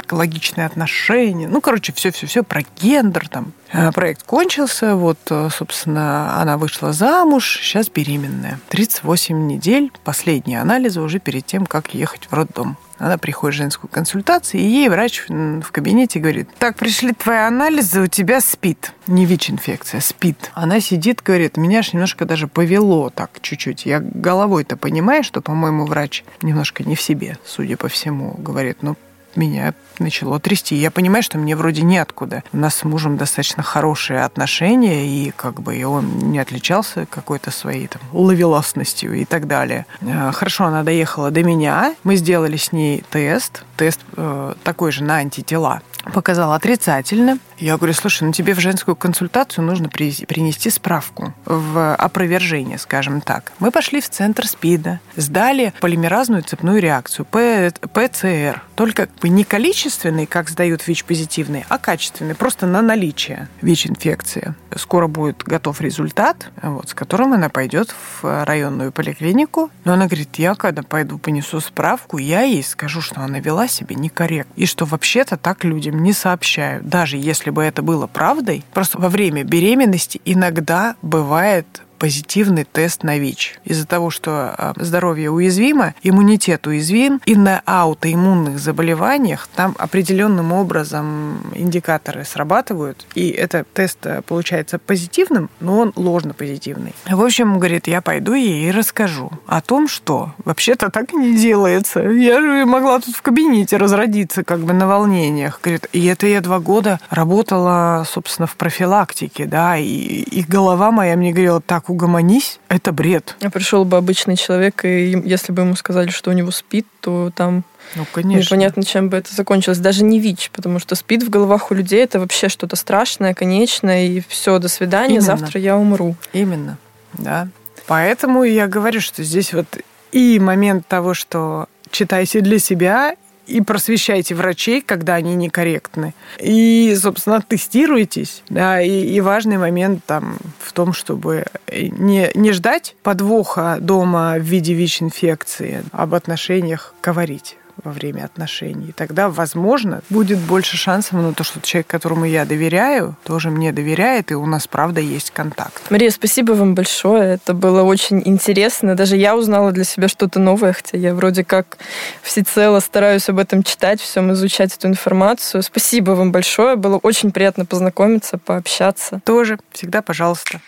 экологичные 0.04 0.68
отношения. 0.68 1.48
Ну, 1.48 1.62
короче, 1.62 1.94
все-все-все 1.94 2.44
про 2.44 2.62
гендер 2.80 3.28
там. 3.28 3.54
Э, 3.74 3.92
проект 3.92 4.22
кончился, 4.24 4.96
вот, 4.96 5.18
э, 5.32 5.50
собственно, 5.52 6.40
она 6.40 6.58
вышла 6.58 6.94
замуж, 6.94 7.60
сейчас 7.64 7.90
беременная. 7.90 8.60
38 8.70 9.48
недель, 9.48 9.92
последние 10.04 10.62
анализы 10.62 11.02
уже 11.02 11.18
перед 11.18 11.46
тем, 11.48 11.66
как 11.66 11.96
ехать 11.96 12.28
в 12.30 12.34
роддом. 12.34 12.78
Она 12.98 13.18
приходит 13.18 13.56
в 13.56 13.58
женскую 13.58 13.92
консультацию, 13.92 14.62
и 14.62 14.66
ей 14.66 14.90
врач 14.90 15.26
в 15.28 15.72
кабинете 15.72 16.20
говорит, 16.20 16.50
так, 16.58 16.78
пришли 16.78 17.14
твои 17.14 17.40
анализы, 17.40 18.02
у 18.02 18.08
тебя 18.08 18.42
спит. 18.42 18.94
Не 19.08 19.26
ВИЧ-инфекция, 19.26 20.00
спит. 20.00 20.52
Она 20.54 20.80
сидит, 20.80 21.22
говорит, 21.22 21.58
меня 21.58 21.80
аж 21.80 21.94
немножко 21.94 22.26
даже 22.26 22.48
повело 22.48 23.10
так 23.10 23.32
чуть-чуть. 23.42 23.86
Я 23.86 24.00
головой-то 24.00 24.78
понимаю, 24.78 25.24
что, 25.24 25.42
по-моему, 25.42 25.86
врач 25.86 26.24
немножко 26.42 26.84
не 26.84 26.96
в 26.96 27.02
себе, 27.02 27.38
судя 27.46 27.78
по 27.78 27.88
всему, 27.88 28.36
говорит, 28.38 28.78
ну, 28.82 28.96
меня 29.38 29.74
начало 30.00 30.40
трясти. 30.40 30.76
Я 30.76 30.92
понимаю, 30.92 31.24
что 31.24 31.38
мне 31.38 31.56
вроде 31.56 31.82
неоткуда. 31.82 32.44
У 32.54 32.58
нас 32.58 32.76
с 32.76 32.84
мужем 32.84 33.18
достаточно 33.18 33.64
хорошие 33.64 34.24
отношения, 34.24 35.06
и 35.08 35.32
как 35.32 35.62
бы 35.62 35.76
и 35.76 35.84
он 35.84 36.32
не 36.32 36.40
отличался 36.40 37.06
какой-то 37.06 37.52
своей 37.52 37.88
там 37.88 38.02
ловеласностью 38.12 39.14
и 39.14 39.26
так 39.26 39.48
далее. 39.48 39.86
Э, 40.02 40.32
хорошо, 40.34 40.66
она 40.66 40.84
доехала 40.84 41.32
до 41.32 41.44
меня. 41.44 41.96
Мы 42.04 42.16
сделали 42.16 42.58
с 42.58 42.72
ней 42.72 43.04
тест. 43.10 43.64
Тест 43.78 44.02
э, 44.16 44.54
такой 44.64 44.92
же 44.92 45.04
на 45.04 45.18
антитела 45.18 45.82
показал 46.14 46.54
отрицательно. 46.54 47.40
Я 47.58 47.78
говорю, 47.78 47.94
слушай, 47.94 48.24
ну 48.24 48.32
тебе 48.32 48.54
в 48.54 48.60
женскую 48.60 48.96
консультацию 48.96 49.64
нужно 49.64 49.90
принести 49.90 50.70
справку 50.70 51.34
в 51.46 51.96
опровержение, 51.96 52.78
скажем 52.78 53.22
так. 53.22 53.54
Мы 53.60 53.72
пошли 53.72 54.02
в 54.02 54.10
центр 54.10 54.46
СПИДа, 54.48 55.00
сдали 55.16 55.74
полимеразную 55.80 56.44
цепную 56.44 56.82
реакцию, 56.82 57.26
ПЦР. 57.26 58.62
Только 58.76 59.08
не 59.24 59.44
количественный, 59.44 60.26
как 60.26 60.50
сдают 60.50 60.86
ВИЧ-позитивные, 60.86 61.66
а 61.70 61.78
качественный, 61.78 62.36
просто 62.36 62.66
на 62.66 62.82
наличие 62.82 63.48
ВИЧ-инфекции. 63.62 64.54
Скоро 64.76 65.08
будет 65.08 65.44
готов 65.44 65.80
результат, 65.80 66.52
вот, 66.62 66.90
с 66.90 66.94
которым 66.94 67.32
она 67.32 67.48
пойдет 67.48 67.96
в 68.22 68.44
районную 68.46 68.92
поликлинику. 68.92 69.72
Но 69.86 69.94
она 69.94 70.08
говорит, 70.08 70.36
я 70.36 70.56
когда 70.56 70.84
пойду 70.84 71.18
понесу 71.18 71.62
справку, 71.62 72.18
я 72.18 72.42
ей 72.42 72.64
скажу, 72.64 73.00
что 73.00 73.22
она 73.22 73.40
вела 73.40 73.70
себя 73.70 73.96
некорректно. 73.96 74.52
И 74.58 74.66
что 74.66 74.86
вообще-то 74.86 75.38
так 75.38 75.64
людям 75.64 76.04
не 76.04 76.12
сообщают. 76.12 76.88
Даже 76.90 77.16
если 77.16 77.45
бы 77.52 77.64
это 77.64 77.82
было 77.82 78.08
правдой, 78.08 78.64
просто 78.74 79.00
во 79.00 79.10
время 79.10 79.44
беременности 79.44 80.22
иногда 80.26 80.96
бывает 81.02 81.82
позитивный 81.98 82.64
тест 82.64 83.04
на 83.04 83.18
ВИЧ. 83.18 83.60
Из-за 83.64 83.86
того, 83.86 84.10
что 84.10 84.32
а, 84.32 84.74
здоровье 84.78 85.32
уязвимо, 85.32 85.94
иммунитет 86.04 86.68
уязвим, 86.68 87.22
и 87.26 87.36
на 87.36 87.62
аутоиммунных 87.66 88.60
заболеваниях 88.60 89.48
там 89.56 89.76
определенным 89.78 90.52
образом 90.52 91.42
индикаторы 91.54 92.26
срабатывают, 92.26 93.06
и 93.16 93.30
этот 93.30 93.72
тест 93.74 94.06
э, 94.06 94.22
получается 94.22 94.80
позитивным, 94.80 95.50
но 95.60 95.80
он 95.80 95.94
ложно 95.96 96.34
позитивный. 96.34 96.94
В 97.10 97.24
общем, 97.24 97.58
говорит, 97.60 97.88
я 97.88 98.02
пойду 98.02 98.34
ей 98.34 98.68
и 98.68 98.72
расскажу 98.72 99.32
о 99.48 99.62
том, 99.62 99.88
что 99.88 100.34
вообще-то 100.44 100.90
так 100.90 101.14
не 101.14 101.38
делается. 101.38 102.02
Я 102.02 102.42
же 102.42 102.66
могла 102.66 103.00
тут 103.00 103.16
в 103.16 103.22
кабинете 103.22 103.78
разродиться 103.78 104.44
как 104.44 104.60
бы 104.60 104.74
на 104.74 104.88
волнениях. 104.88 105.60
Говорит, 105.62 105.88
и 105.94 106.06
это 106.06 106.28
я 106.28 106.42
два 106.42 106.60
года 106.60 107.00
работала, 107.10 108.06
собственно, 108.08 108.48
в 108.48 108.56
профилактике, 108.56 109.46
да, 109.46 109.78
и, 109.78 109.86
и 109.86 110.44
голова 110.44 110.92
моя 110.92 111.16
мне 111.16 111.32
говорила, 111.32 111.62
так, 111.62 111.85
так 111.86 111.90
угомонись, 111.92 112.60
это 112.68 112.92
бред. 112.92 113.36
А 113.42 113.50
пришел 113.50 113.86
бы 113.86 113.98
обычный 113.98 114.36
человек, 114.36 114.86
и 114.86 115.22
если 115.24 115.52
бы 115.52 115.62
ему 115.62 115.76
сказали, 115.76 116.10
что 116.10 116.32
у 116.32 116.34
него 116.34 116.52
спит, 116.52 116.88
то 117.00 117.32
там 117.36 117.64
ну, 117.96 118.06
конечно. 118.12 118.56
Непонятно, 118.56 118.84
чем 118.84 119.10
бы 119.10 119.18
это 119.18 119.34
закончилось. 119.34 119.78
Даже 119.78 120.04
не 120.04 120.20
ВИЧ, 120.20 120.50
потому 120.52 120.80
что 120.80 120.96
спит 120.96 121.22
в 121.22 121.30
головах 121.30 121.70
у 121.70 121.76
людей 121.76 122.04
это 122.04 122.20
вообще 122.20 122.50
что-то 122.50 122.76
страшное, 122.76 123.36
конечное, 123.36 124.08
и 124.08 124.24
все, 124.28 124.58
до 124.58 124.68
свидания, 124.68 125.18
Именно. 125.18 125.26
завтра 125.26 125.62
я 125.62 125.78
умру. 125.78 126.16
Именно, 126.34 126.80
да. 127.14 127.48
Поэтому 127.86 128.44
я 128.44 128.66
говорю, 128.66 129.02
что 129.02 129.24
здесь 129.24 129.54
вот 129.54 129.68
и 130.12 130.40
момент 130.40 130.88
того, 130.88 131.14
что 131.14 131.68
читайте 131.92 132.42
для 132.42 132.58
себя, 132.58 133.16
и 133.48 133.62
просвещайте 133.62 134.36
врачей, 134.36 134.82
когда 134.82 135.16
они 135.16 135.36
некорректны. 135.36 136.14
И, 136.40 136.96
собственно, 137.00 137.42
тестируйтесь. 137.42 138.44
Да, 138.50 138.82
и, 138.82 138.90
и 138.90 139.22
важный 139.22 139.58
момент 139.58 140.04
там 140.06 140.38
в 140.60 140.74
том, 140.74 140.94
чтобы 140.94 141.46
не, 141.72 142.32
не 142.34 142.52
ждать 142.52 142.96
подвоха 143.04 143.78
дома 143.80 144.36
в 144.38 144.44
виде 144.44 144.74
ВИЧ-инфекции, 144.74 145.84
об 145.92 146.16
отношениях 146.16 146.94
говорить 147.02 147.58
во 147.86 147.92
время 147.92 148.26
отношений. 148.26 148.92
Тогда, 148.96 149.30
возможно, 149.30 150.02
будет 150.10 150.40
больше 150.40 150.76
шансов 150.76 151.14
на 151.14 151.34
то, 151.34 151.44
что 151.44 151.62
человек, 151.62 151.88
которому 151.88 152.26
я 152.26 152.46
доверяю, 152.46 153.16
тоже 153.24 153.50
мне 153.50 153.72
доверяет, 153.72 154.32
и 154.32 154.36
у 154.36 154.46
нас, 154.46 154.68
правда, 154.68 155.00
есть 155.00 155.32
контакт. 155.32 155.90
Мария, 155.90 156.10
спасибо 156.10 156.54
вам 156.54 156.76
большое. 156.76 157.36
Это 157.36 157.54
было 157.54 157.84
очень 157.84 158.22
интересно. 158.26 158.96
Даже 158.96 159.16
я 159.16 159.36
узнала 159.38 159.72
для 159.72 159.84
себя 159.84 160.08
что-то 160.08 160.40
новое, 160.40 160.74
хотя 160.74 160.98
я 160.98 161.14
вроде 161.14 161.44
как 161.44 161.78
всецело 162.22 162.80
стараюсь 162.80 163.30
об 163.30 163.40
этом 163.40 163.64
читать, 163.64 164.02
всем 164.02 164.34
изучать 164.34 164.76
эту 164.76 164.88
информацию. 164.88 165.64
Спасибо 165.64 166.12
вам 166.12 166.32
большое. 166.32 166.76
Было 166.76 166.98
очень 166.98 167.32
приятно 167.32 167.66
познакомиться, 167.66 168.38
пообщаться. 168.38 169.22
Тоже. 169.24 169.60
Всегда 169.72 170.02
пожалуйста. 170.02 170.60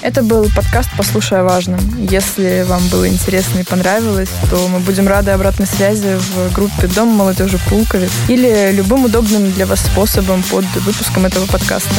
Это 0.00 0.22
был 0.22 0.48
подкаст 0.54 0.90
«Послушай 0.96 1.40
о 1.40 1.44
важном». 1.44 1.80
Если 1.98 2.64
вам 2.68 2.86
было 2.88 3.08
интересно 3.08 3.58
и 3.58 3.64
понравилось, 3.64 4.30
то 4.48 4.68
мы 4.68 4.78
будем 4.78 5.08
рады 5.08 5.32
обратной 5.32 5.66
связи 5.66 6.16
в 6.16 6.52
группе 6.54 6.86
«Дом 6.86 7.08
молодежи 7.08 7.58
Пулковец» 7.68 8.10
или 8.28 8.70
любым 8.72 9.06
удобным 9.06 9.50
для 9.50 9.66
вас 9.66 9.80
способом 9.80 10.42
под 10.44 10.64
выпуском 10.76 11.26
этого 11.26 11.46
подкаста. 11.46 11.94